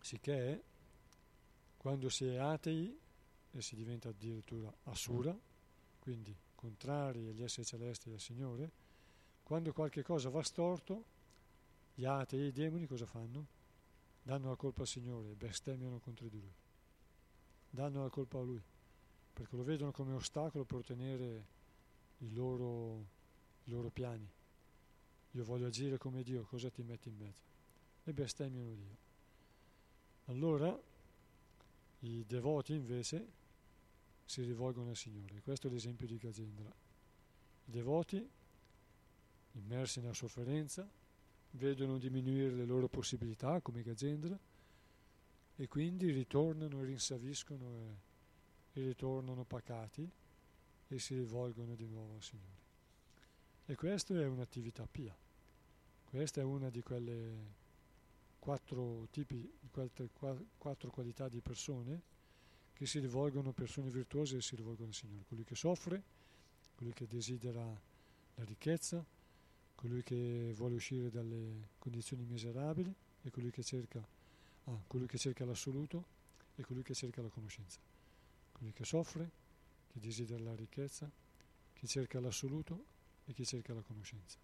[0.00, 0.62] Sicché
[1.76, 2.98] quando si è atei
[3.50, 5.38] e si diventa addirittura asura,
[5.98, 8.70] quindi contrari agli esseri celesti e al Signore,
[9.42, 11.04] quando qualche cosa va storto,
[11.94, 13.46] gli atei e i demoni cosa fanno?
[14.22, 16.54] Danno la colpa al Signore e bestemmiano contro di Lui.
[17.70, 18.62] Danno la colpa a Lui,
[19.32, 21.46] perché lo vedono come ostacolo per ottenere
[22.18, 23.06] i loro,
[23.64, 24.28] i loro piani.
[25.32, 27.42] Io voglio agire come Dio, cosa ti metti in mezzo?
[28.04, 28.96] E bestemmiano Dio.
[30.26, 30.80] Allora
[32.00, 33.42] i devoti invece
[34.24, 35.40] si rivolgono al Signore.
[35.42, 36.72] Questo è l'esempio di Gajendra.
[37.66, 38.30] I devoti,
[39.52, 40.88] immersi nella sofferenza,
[41.56, 44.38] vedono diminuire le loro possibilità come Gajendra
[45.56, 47.98] e quindi ritornano e rinsaviscono
[48.72, 50.08] e, e ritornano pacati
[50.88, 52.62] e si rivolgono di nuovo al Signore.
[53.66, 55.16] E questa è un'attività pia.
[56.04, 57.62] Questa è una di quelle
[58.38, 60.08] quattro tipi, quattro,
[60.58, 62.02] quattro qualità di persone
[62.74, 65.24] che si rivolgono, persone virtuose e si rivolgono al Signore.
[65.26, 66.02] Colui che soffre,
[66.74, 69.04] colui che desidera la ricchezza,
[69.84, 72.90] colui che vuole uscire dalle condizioni miserabili
[73.20, 74.02] e colui che cerca,
[74.64, 76.06] ah, colui che cerca l'assoluto
[76.56, 77.80] e colui che cerca la conoscenza.
[78.52, 79.30] Colui che soffre,
[79.92, 81.10] che desidera la ricchezza,
[81.74, 82.84] chi cerca l'assoluto
[83.26, 84.38] e chi cerca la conoscenza.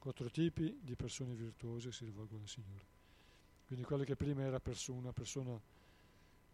[0.00, 2.84] Quattro tipi di persone virtuose si rivolgono al Signore.
[3.68, 5.60] Quindi quello che prima era perso- una persona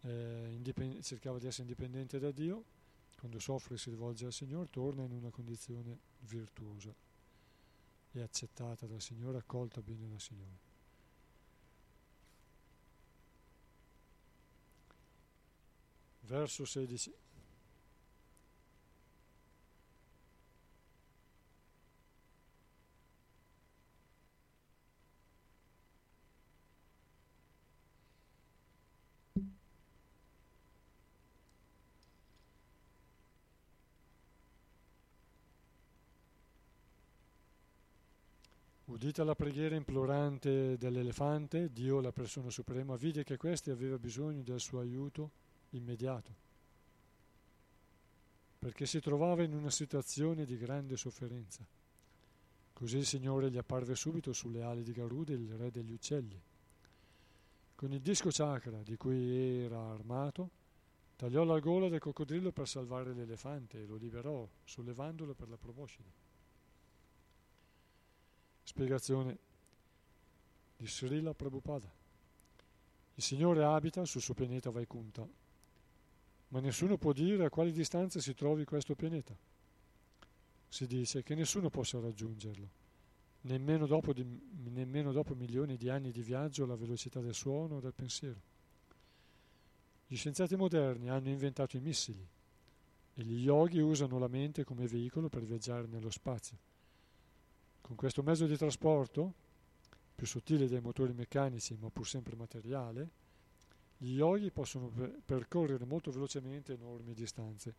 [0.01, 2.63] eh, indipend- cercava di essere indipendente da Dio,
[3.17, 7.07] quando soffre si rivolge al Signore, torna in una condizione virtuosa
[8.11, 10.67] è accettata dal Signore, accolta bene dal Signore.
[16.21, 17.13] Verso 16.
[39.01, 44.59] Udita la preghiera implorante dell'elefante, Dio, la persona suprema, vide che questi aveva bisogno del
[44.59, 45.31] suo aiuto
[45.69, 46.35] immediato,
[48.59, 51.65] perché si trovava in una situazione di grande sofferenza.
[52.73, 56.37] Così il Signore gli apparve subito sulle ali di Garuda, il re degli uccelli.
[57.75, 60.49] Con il disco chakra di cui era armato,
[61.15, 66.27] tagliò la gola del coccodrillo per salvare l'elefante e lo liberò, sollevandolo per la proboscide.
[68.69, 69.35] Spiegazione
[70.77, 71.91] di Srila Prabhupada.
[73.15, 75.27] Il Signore abita sul suo pianeta Vaikunta
[76.49, 79.35] ma nessuno può dire a quali distanze si trovi questo pianeta.
[80.67, 82.69] Si dice che nessuno possa raggiungerlo,
[83.41, 84.23] nemmeno dopo, di,
[84.69, 88.39] nemmeno dopo milioni di anni di viaggio alla velocità del suono o del pensiero.
[90.05, 92.23] Gli scienziati moderni hanno inventato i missili
[93.15, 96.68] e gli yogi usano la mente come veicolo per viaggiare nello spazio.
[97.89, 99.33] Con questo mezzo di trasporto,
[100.13, 103.09] più sottile dei motori meccanici ma pur sempre materiale,
[103.97, 104.91] gli yogi possono
[105.25, 107.73] percorrere molto velocemente enormi distanze.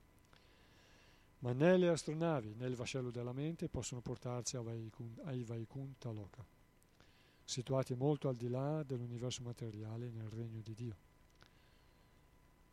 [1.39, 6.45] Ma né le astronavi né il vascello della mente possono portarci ai Vaikunta Loka,
[7.45, 10.97] situati molto al di là dell'universo materiale nel regno di Dio.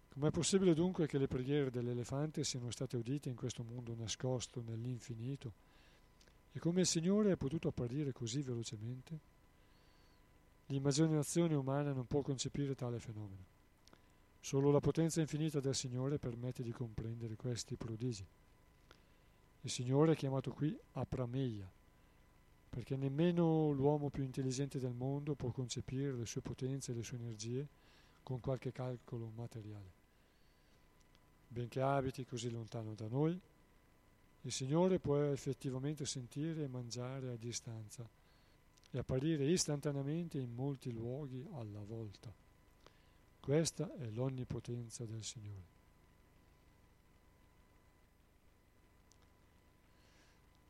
[0.10, 5.67] Com'è possibile dunque che le preghiere dell'elefante siano state udite in questo mondo nascosto nell'infinito?
[6.58, 9.20] E come il Signore è potuto apparire così velocemente?
[10.66, 13.46] L'immaginazione umana non può concepire tale fenomeno.
[14.40, 18.26] Solo la potenza infinita del Signore permette di comprendere questi prodigi.
[19.62, 21.72] Il Signore è chiamato qui Aprameia,
[22.70, 27.18] perché nemmeno l'uomo più intelligente del mondo può concepire le sue potenze e le sue
[27.18, 27.68] energie
[28.24, 30.06] con qualche calcolo materiale
[31.50, 33.40] benché abiti così lontano da noi,
[34.48, 38.10] il Signore può effettivamente sentire e mangiare a distanza
[38.90, 42.34] e apparire istantaneamente in molti luoghi alla volta.
[43.42, 45.76] Questa è l'onnipotenza del Signore.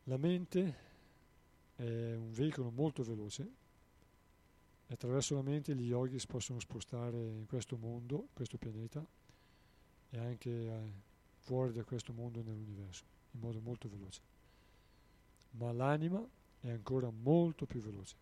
[0.06, 0.76] La mente
[1.76, 3.44] è un veicolo molto veloce
[4.88, 9.06] e attraverso la mente gli yogis possono spostare in questo mondo, questo pianeta,
[10.10, 10.92] e anche eh,
[11.42, 13.04] fuori da questo mondo nell'universo,
[13.38, 14.22] in modo molto veloce.
[15.52, 16.28] Ma l'anima
[16.60, 18.16] è ancora molto più veloce.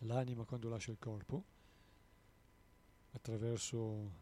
[0.00, 1.44] L'anima quando lascia il corpo,
[3.12, 4.20] attraverso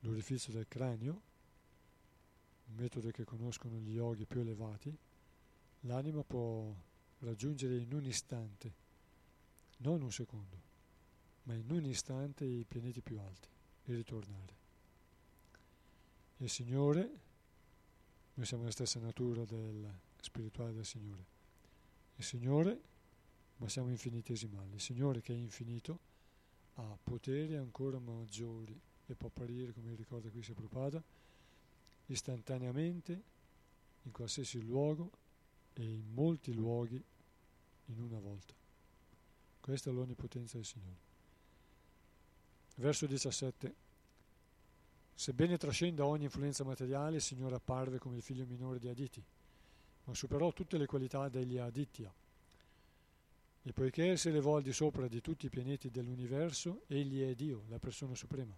[0.00, 1.22] l'orifizio del cranio,
[2.68, 4.96] un metodo che conoscono gli yogi più elevati,
[5.80, 6.74] l'anima può
[7.20, 8.74] raggiungere in un istante,
[9.78, 10.60] non un secondo,
[11.44, 13.48] ma in un istante i pianeti più alti
[13.84, 14.54] e ritornare.
[16.38, 17.20] Il Signore,
[18.36, 19.90] noi siamo la stessa natura del
[20.20, 21.24] spirituale del Signore.
[22.16, 22.80] Il Signore,
[23.56, 24.74] ma siamo infinitesimali.
[24.74, 25.98] Il Signore che è infinito
[26.74, 31.02] ha poteri ancora maggiori e può apparire, come ricorda qui Prabhupada,
[32.06, 33.22] istantaneamente
[34.02, 35.10] in qualsiasi luogo
[35.72, 37.02] e in molti luoghi
[37.86, 38.52] in una volta.
[39.60, 41.04] Questa è l'onnipotenza del Signore.
[42.76, 43.85] Verso 17.
[45.18, 49.24] Sebbene trascenda ogni influenza materiale, il Signore apparve come il figlio minore di Aditi,
[50.04, 52.12] ma superò tutte le qualità degli Aditya.
[53.62, 57.62] E poiché si elevò al di sopra di tutti i pianeti dell'universo, egli è Dio,
[57.68, 58.54] la persona suprema.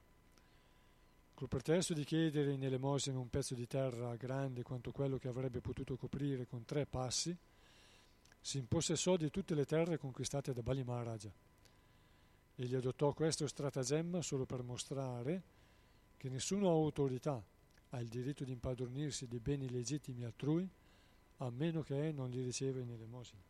[1.32, 5.60] Col pretesto di chiedere in elemosina un pezzo di terra grande quanto quello che avrebbe
[5.60, 7.34] potuto coprire con tre passi,
[8.40, 11.30] si impossessò di tutte le terre conquistate da Bali Maharaja
[12.60, 15.42] Egli adottò questo stratagemma solo per mostrare
[16.18, 17.42] che nessuna autorità
[17.90, 20.68] ha il diritto di impadronirsi dei beni legittimi altrui
[21.38, 23.40] a meno che non li riceva in elemosina.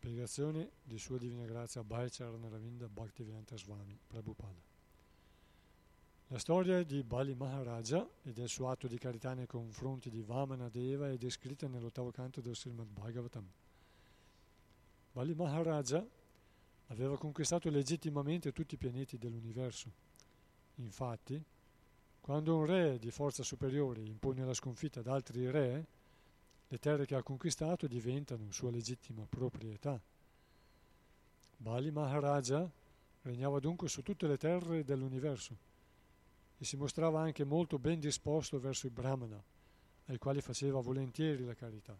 [0.00, 4.58] Spiegazione di Sua Divina Grazia Bhaicharan Ravinda Bhaktivedanta Swami Prabhupada.
[6.28, 10.70] La storia di Bali Maharaja e del suo atto di carità nei confronti di Vamana
[10.70, 13.46] Deva è descritta nell'ottavo canto del Srimad Bhagavatam.
[15.12, 16.02] Bali Maharaja
[16.86, 19.92] aveva conquistato legittimamente tutti i pianeti dell'universo.
[20.76, 21.44] Infatti,
[22.20, 25.86] quando un re di forza superiore impone la sconfitta ad altri re,
[26.72, 30.00] le terre che ha conquistato diventano sua legittima proprietà.
[31.56, 32.70] Bali Maharaja
[33.22, 35.56] regnava dunque su tutte le terre dell'universo
[36.56, 39.42] e si mostrava anche molto ben disposto verso i Brahmana,
[40.06, 41.98] ai quali faceva volentieri la carità.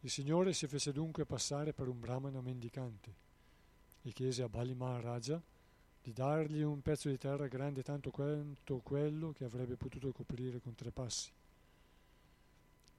[0.00, 3.14] Il Signore si fece dunque passare per un Brahmana mendicante
[4.04, 5.42] e chiese a Bali Maharaja
[6.00, 10.74] di dargli un pezzo di terra grande tanto quanto quello che avrebbe potuto coprire con
[10.74, 11.30] tre passi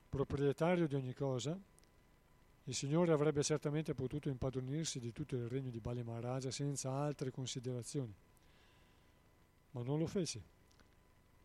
[0.09, 1.57] proprietario di ogni cosa,
[2.63, 7.31] il Signore avrebbe certamente potuto impadronirsi di tutto il regno di Bali Maharaja senza altre
[7.31, 8.13] considerazioni.
[9.71, 10.41] ma non lo fece,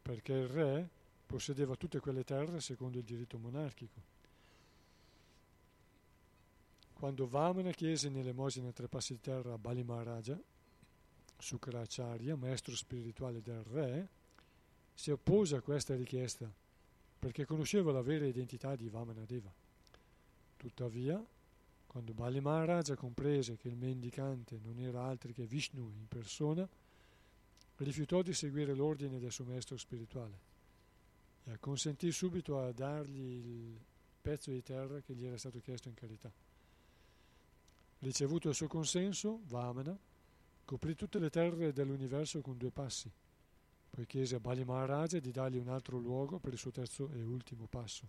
[0.01, 0.89] perché il re
[1.27, 4.12] possedeva tutte quelle terre secondo il diritto monarchico.
[6.95, 9.85] Quando Vamana chiese in elemosina tre passi di terra a Bali
[11.36, 14.09] Sukracharya, maestro spirituale del re,
[14.95, 16.51] si oppose a questa richiesta
[17.24, 19.51] perché conosceva la vera identità di Vamanadeva.
[20.59, 21.24] Tuttavia,
[21.86, 26.68] quando Bali Maharaja comprese che il mendicante non era altro che Vishnu in persona,
[27.76, 30.38] rifiutò di seguire l'ordine del suo maestro spirituale
[31.44, 33.80] e acconsentì subito a dargli il
[34.20, 36.30] pezzo di terra che gli era stato chiesto in carità.
[38.01, 39.98] Ricevuto il suo consenso, Vamana
[40.66, 43.10] coprì tutte le terre dell'universo con due passi,
[43.95, 47.23] poi chiese a Bali Maharaja di dargli un altro luogo per il suo terzo e
[47.23, 48.09] ultimo passo.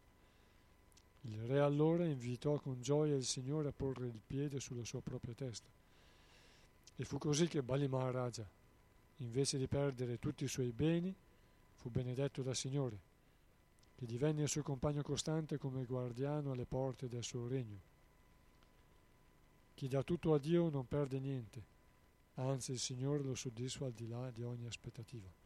[1.22, 5.36] Il re allora invitò con gioia il Signore a porre il piede sulla sua propria
[5.36, 5.70] testa.
[6.96, 8.50] E fu così che Bali Maharaja,
[9.18, 11.14] invece di perdere tutti i suoi beni,
[11.76, 13.14] fu benedetto dal Signore
[13.96, 17.80] che divenne il suo compagno costante come guardiano alle porte del suo regno.
[19.76, 21.64] Chi dà tutto a Dio non perde niente,
[22.36, 25.45] anzi il Signore lo soddisfa al di là di ogni aspettativa.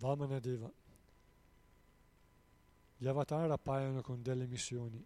[0.00, 0.72] Vamanadeva.
[2.96, 5.02] Gli avatar appaiono con delle missioni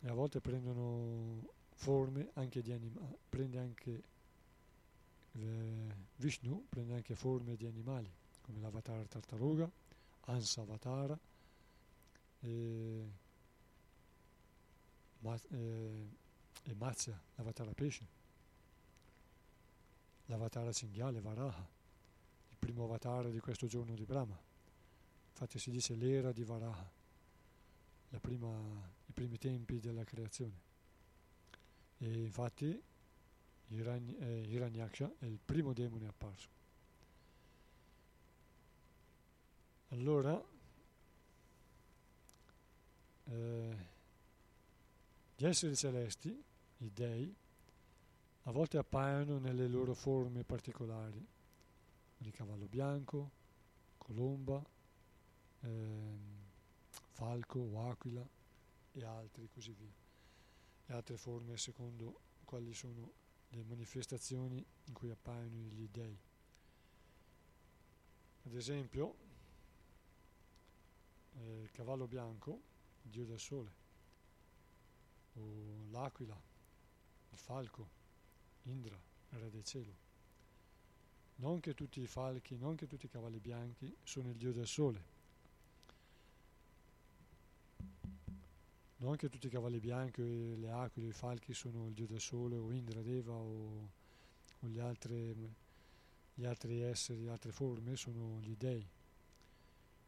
[0.00, 4.02] e a volte prendono forme anche di animali, prende anche
[5.32, 8.10] eh, Vishnu prende anche forme di animali,
[8.42, 9.70] come l'avatar tartaruga,
[10.26, 11.18] Ansa Avatara
[12.40, 13.10] e,
[15.20, 16.08] ma, eh,
[16.64, 18.06] e Matsya, l'avatar pesce,
[20.26, 21.71] l'avatar cinghiale, Varaha,
[22.62, 24.38] primo avatar di questo giorno di Brahma.
[25.30, 26.88] Infatti si dice l'era di Varaha,
[28.20, 28.48] prima,
[29.06, 30.70] i primi tempi della creazione.
[31.98, 32.80] E infatti
[33.66, 36.48] Hirany, eh, Hiranyaksha è il primo demone apparso.
[39.88, 40.40] Allora,
[43.24, 43.76] eh,
[45.34, 46.44] gli esseri celesti,
[46.78, 47.34] i dei,
[48.44, 51.31] a volte appaiono nelle loro forme particolari,
[52.22, 53.30] di cavallo bianco,
[53.98, 54.64] colomba,
[55.60, 56.18] eh,
[57.10, 58.26] falco o aquila
[58.92, 59.92] e altri così via,
[60.86, 63.12] e altre forme secondo quali sono
[63.48, 66.18] le manifestazioni in cui appaiono gli dei.
[68.44, 69.16] Ad esempio,
[71.34, 72.62] eh, il cavallo bianco,
[73.02, 73.80] il dio del sole,
[75.34, 76.40] o l'aquila,
[77.30, 78.00] il falco,
[78.64, 79.00] Indra,
[79.30, 80.11] re del cielo.
[81.42, 84.66] Non che tutti i falchi, non che tutti i cavalli bianchi sono il dio del
[84.68, 85.02] sole,
[88.98, 90.22] non che tutti i cavalli bianchi,
[90.56, 93.88] le aquile, i falchi sono il dio del sole o Indra Deva o,
[94.60, 95.34] o gli, altri,
[96.32, 98.86] gli altri esseri, altre forme sono gli dei,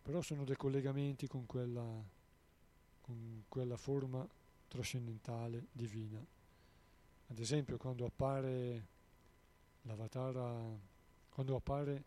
[0.02, 1.84] però sono dei collegamenti con quella,
[3.00, 4.24] con quella forma
[4.68, 6.24] trascendentale divina.
[7.26, 8.86] Ad esempio quando appare
[9.82, 10.92] l'avatar,
[11.34, 12.04] quando appare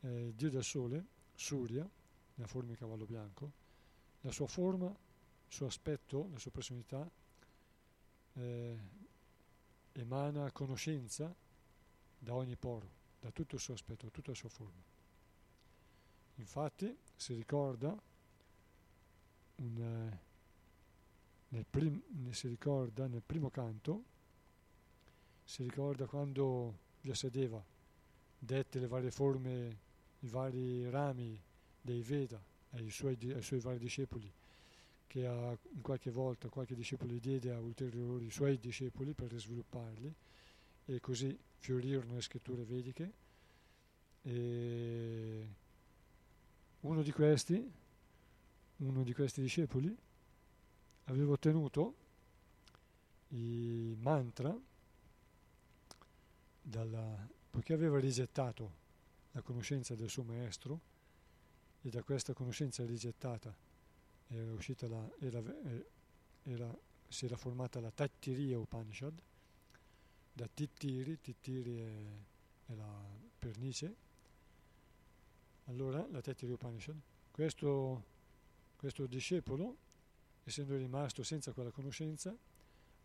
[0.00, 1.04] eh, dio del sole,
[1.34, 1.86] Surya,
[2.34, 3.52] nella forma di cavallo bianco,
[4.22, 7.06] la sua forma il suo aspetto, la sua personalità,
[8.32, 8.78] eh,
[9.92, 11.34] emana conoscenza
[12.18, 12.88] da ogni poro,
[13.20, 14.82] da tutto il suo aspetto, da tutta la sua forma.
[16.36, 17.94] Infatti si ricorda,
[19.56, 20.18] un, eh,
[21.48, 24.02] nel, prim, si ricorda nel primo canto,
[25.44, 27.71] si ricorda quando Vyasadeva
[28.44, 29.78] dette le varie forme,
[30.20, 31.40] i vari rami
[31.80, 34.30] dei Veda ai suoi, ai suoi vari discepoli
[35.06, 40.14] che in qualche volta qualche discepolo diede a ulteriori suoi discepoli per svilupparli
[40.86, 43.12] e così fiorirono le scritture vediche.
[44.22, 45.46] E
[46.80, 47.70] uno di questi,
[48.78, 49.94] uno di questi discepoli,
[51.04, 51.94] aveva ottenuto
[53.28, 54.58] i mantra
[56.62, 58.80] dalla, poiché aveva rigettato
[59.32, 60.80] la conoscenza del suo maestro
[61.82, 63.54] e da questa conoscenza rigettata
[64.28, 65.86] era uscita la, era, eh,
[66.44, 66.74] era,
[67.08, 69.12] si era formata la Tattiriya Upanishad,
[70.32, 73.04] da Tittiri, Tittiri è, è la
[73.38, 73.94] pernice,
[75.66, 76.96] allora la Tattiriya Upanishad,
[77.30, 78.04] questo,
[78.76, 79.76] questo discepolo,
[80.44, 82.34] essendo rimasto senza quella conoscenza,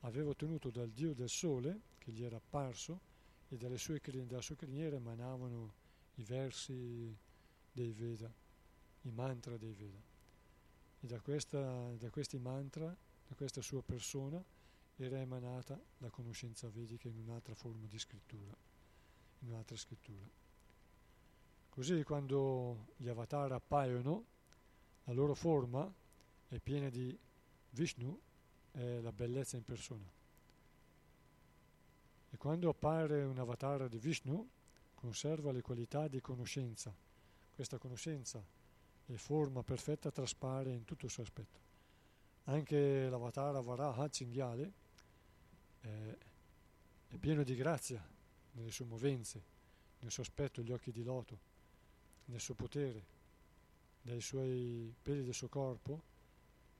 [0.02, 3.15] aveva ottenuto dal Dio del Sole, che gli era apparso,
[3.49, 5.74] e dalle sue, dalla sua criniera emanavano
[6.15, 7.15] i versi
[7.72, 8.32] dei Veda,
[9.02, 10.15] i mantra dei Veda
[10.99, 14.44] e da, questa, da questi mantra, da questa sua persona,
[14.95, 18.56] era emanata la conoscenza vedica in un'altra forma di scrittura,
[19.40, 20.28] in un'altra scrittura.
[21.69, 24.26] Così quando gli avatar appaiono,
[25.03, 25.91] la loro forma
[26.48, 27.15] è piena di
[27.69, 28.19] Vishnu,
[28.72, 30.16] è la bellezza in persona.
[32.38, 34.47] Quando appare un avatar di Vishnu,
[34.93, 36.95] conserva le qualità di conoscenza.
[37.53, 38.43] Questa conoscenza
[39.05, 41.59] e forma perfetta traspare in tutto il suo aspetto.
[42.45, 44.73] Anche l'avatar Varaha cinghiale
[45.81, 46.18] eh,
[47.07, 48.05] è pieno di grazia
[48.51, 49.43] nelle sue movenze,
[49.99, 51.39] nel suo aspetto, gli occhi di loto,
[52.26, 53.05] nel suo potere,
[54.01, 56.15] dai suoi peli del suo corpo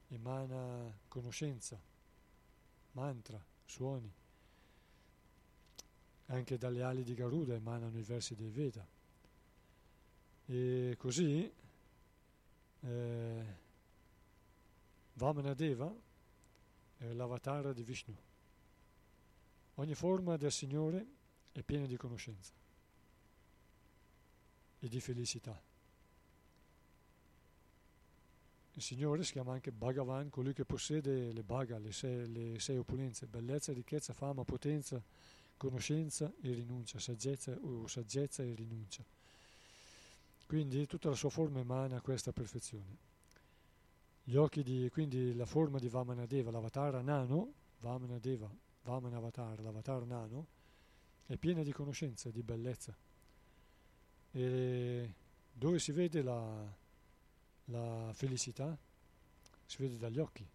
[0.10, 1.80] emana conoscenza,
[2.92, 4.14] mantra, suoni.
[6.28, 8.86] Anche dalle ali di Garuda emanano i versi dei Veda.
[10.46, 11.52] E così
[12.82, 13.46] eh,
[15.14, 15.94] Vamanadeva
[16.98, 18.16] è l'avatar di Vishnu.
[19.76, 21.06] Ogni forma del Signore
[21.52, 22.52] è piena di conoscenza
[24.80, 25.60] e di felicità.
[28.74, 32.78] Il Signore si chiama anche Bhagavan, colui che possiede le bhaga, le sei, le sei
[32.78, 35.02] opulenze, bellezza, ricchezza, fama, potenza,
[35.58, 39.04] conoscenza e rinuncia, saggezza o saggezza e rinuncia.
[40.46, 43.06] Quindi tutta la sua forma emana questa perfezione.
[44.24, 48.50] Di, quindi la forma di Vamanadeva, l'avatar nano, Vamanadeva,
[48.84, 50.48] Vamanavatar, l'avatar nano,
[51.26, 52.96] è piena di conoscenza, di bellezza.
[54.32, 55.14] E
[55.52, 56.76] dove si vede la,
[57.66, 58.78] la felicità
[59.66, 60.48] si vede dagli occhi,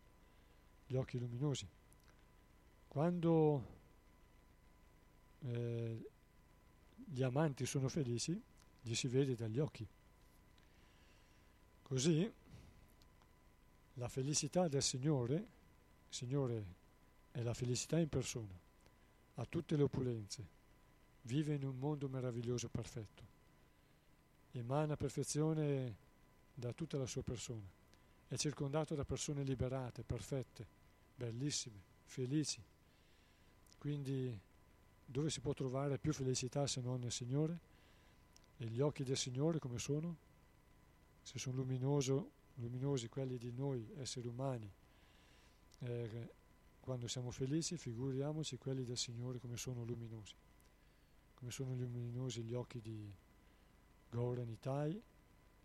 [0.87, 1.69] gli occhi luminosi.
[2.89, 3.81] Quando
[5.45, 6.11] eh,
[6.95, 8.41] gli amanti sono felici,
[8.81, 9.87] gli si vede dagli occhi.
[11.83, 12.33] Così
[13.95, 15.47] la felicità del Signore,
[16.09, 16.65] Signore
[17.31, 18.59] è la felicità in persona,
[19.35, 20.47] ha tutte le opulenze,
[21.23, 23.23] vive in un mondo meraviglioso e perfetto,
[24.53, 25.97] emana perfezione
[26.55, 27.69] da tutta la sua persona.
[28.29, 30.67] È circondato da persone liberate, perfette,
[31.15, 32.63] bellissime, felici.
[33.77, 34.41] Quindi
[35.05, 37.71] dove si può trovare più felicità se non nel Signore?
[38.57, 40.17] E gli occhi del Signore come sono?
[41.23, 44.71] Se sono luminosi quelli di noi, esseri umani,
[45.81, 46.31] eh,
[46.81, 50.35] quando siamo felici, figuriamoci quelli del Signore come sono luminosi.
[51.35, 53.13] Come sono luminosi gli occhi di
[54.11, 55.01] Gaura Nitai,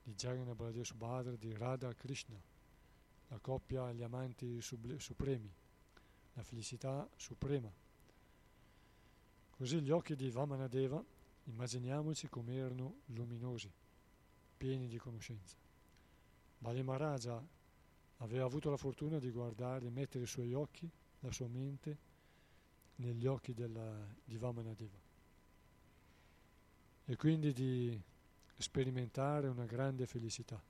[0.03, 2.39] di Baladev Subhadra, di Radha Krishna,
[3.29, 5.51] la coppia agli amanti supremi,
[6.33, 7.71] la felicità suprema.
[9.57, 11.03] Così gli occhi di Vamanadeva,
[11.45, 13.71] immaginiamoci come erano luminosi,
[14.55, 15.55] pieni di conoscenza.
[16.59, 17.43] Bali Maharaja
[18.17, 20.87] aveva avuto la fortuna di guardare, mettere i suoi occhi,
[21.21, 21.97] la sua mente,
[22.97, 24.97] negli occhi della, di Vamanadeva.
[27.05, 27.99] E quindi di
[28.57, 30.61] sperimentare una grande felicità,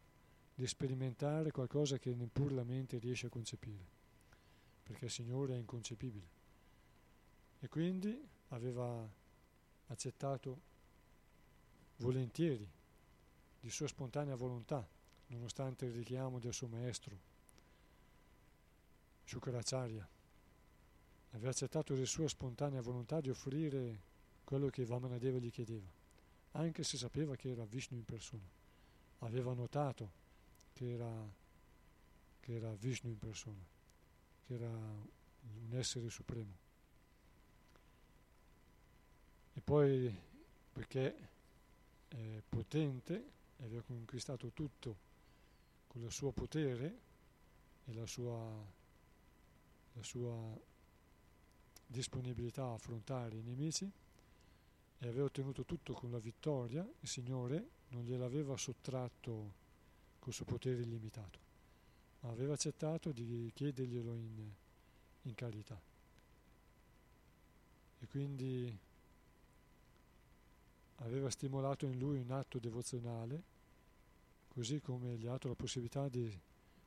[0.56, 3.86] di sperimentare qualcosa che neppur la mente riesce a concepire,
[4.84, 6.36] perché il Signore è inconcepibile.
[7.60, 9.08] E quindi aveva
[9.88, 10.62] accettato
[11.98, 12.70] volentieri,
[13.60, 14.88] di sua spontanea volontà,
[15.28, 17.18] nonostante il richiamo del suo maestro,
[19.26, 20.08] Shukaracharya,
[21.32, 24.02] aveva accettato di sua spontanea volontà di offrire
[24.44, 25.98] quello che Vamanadeva gli chiedeva
[26.58, 28.44] anche se sapeva che era Vishnu in persona.
[29.20, 30.26] Aveva notato
[30.74, 31.12] che era,
[32.40, 33.64] che era Vishnu in persona,
[34.46, 36.66] che era un essere supremo.
[39.58, 40.16] E poi,
[40.72, 41.30] perché
[42.10, 43.32] è potente,
[43.64, 44.96] aveva conquistato tutto
[45.88, 47.00] con il suo potere
[47.86, 48.40] e la sua,
[49.94, 50.36] la sua
[51.88, 53.92] disponibilità a affrontare i nemici,
[55.00, 59.54] e aveva ottenuto tutto con la vittoria, il Signore non gliel'aveva sottratto
[60.20, 61.40] col suo potere illimitato,
[62.20, 64.52] ma aveva accettato di chiederglielo in,
[65.24, 65.82] in carità.
[68.00, 68.86] E quindi
[70.98, 73.44] aveva stimolato in lui un atto devozionale,
[74.48, 76.40] così come gli ha dato la possibilità di,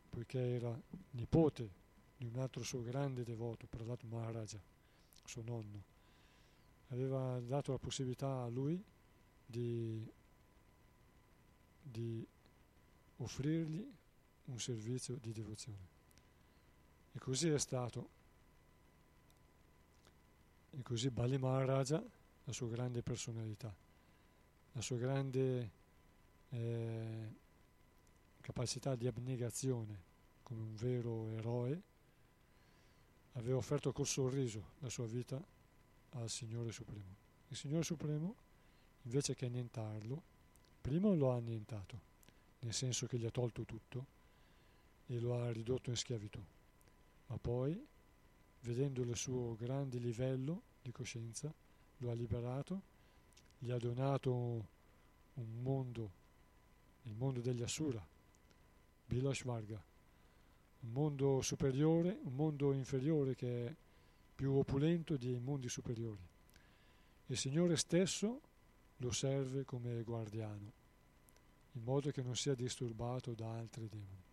[0.08, 0.78] poiché era
[1.12, 1.78] nipote
[2.16, 4.60] di un altro suo grande devoto, Prahlad Maharaja,
[5.24, 5.82] suo nonno,
[6.88, 8.82] aveva dato la possibilità a lui
[9.46, 10.04] di,
[11.82, 12.26] di
[13.18, 13.86] offrirgli
[14.46, 15.98] un servizio di devozione.
[17.12, 18.18] E così è stato.
[20.70, 22.02] E così Bali Maharaja,
[22.44, 23.72] la sua grande personalità,
[24.72, 25.70] la sua grande
[26.50, 27.34] eh,
[28.40, 30.08] capacità di abnegazione
[30.42, 31.82] come un vero eroe,
[33.34, 35.40] aveva offerto col sorriso la sua vita
[36.10, 37.14] al Signore Supremo.
[37.48, 38.34] Il Signore Supremo,
[39.02, 40.22] invece che annientarlo,
[40.80, 42.00] prima lo ha annientato,
[42.60, 44.18] nel senso che gli ha tolto tutto
[45.06, 46.42] e lo ha ridotto in schiavitù,
[47.26, 47.86] ma poi,
[48.62, 51.52] vedendo il suo grande livello di coscienza,
[51.98, 52.82] lo ha liberato,
[53.62, 54.32] gli ha donato
[55.34, 56.10] un mondo,
[57.02, 58.02] il mondo degli Asura,
[59.04, 59.82] Bilashvarga,
[60.80, 63.74] un mondo superiore, un mondo inferiore che è
[64.34, 66.26] più opulento dei mondi superiori.
[67.26, 68.40] Il Signore stesso
[68.96, 70.72] lo serve come guardiano,
[71.72, 74.28] in modo che non sia disturbato da altri demoni.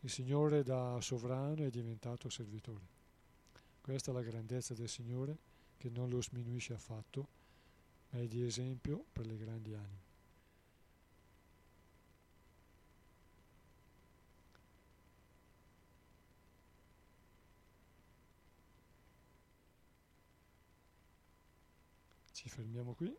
[0.00, 2.98] Il Signore da sovrano è diventato servitore.
[3.80, 5.36] Questa è la grandezza del Signore
[5.78, 7.38] che non lo sminuisce affatto,
[8.10, 10.08] ma è di esempio per le grandi anime.
[22.32, 23.14] Ci fermiamo qui.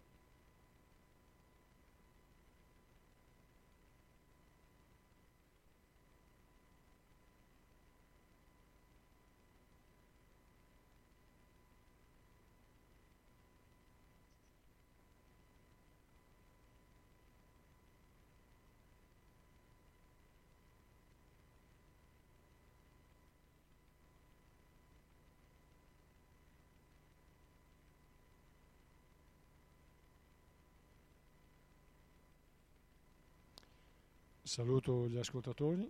[34.52, 35.90] Saluto gli ascoltatori,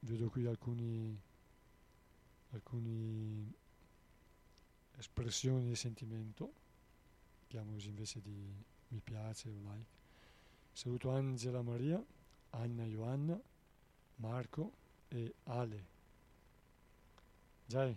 [0.00, 1.16] vedo qui alcuni
[4.96, 6.52] espressioni di sentimento,
[7.46, 8.52] chiamo così invece di
[8.88, 9.86] mi piace o like.
[10.72, 12.04] Saluto Angela Maria,
[12.50, 13.40] Anna Joanna,
[14.16, 14.72] Marco
[15.06, 15.84] e Ale.
[17.66, 17.96] Jai.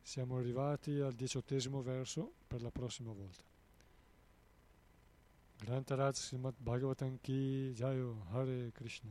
[0.00, 3.50] Siamo arrivati al diciottesimo verso per la prossima volta.
[5.62, 9.08] ग्रंथराज धनतराज श्रीमद्भागवतम की जायो हरे कृष्ण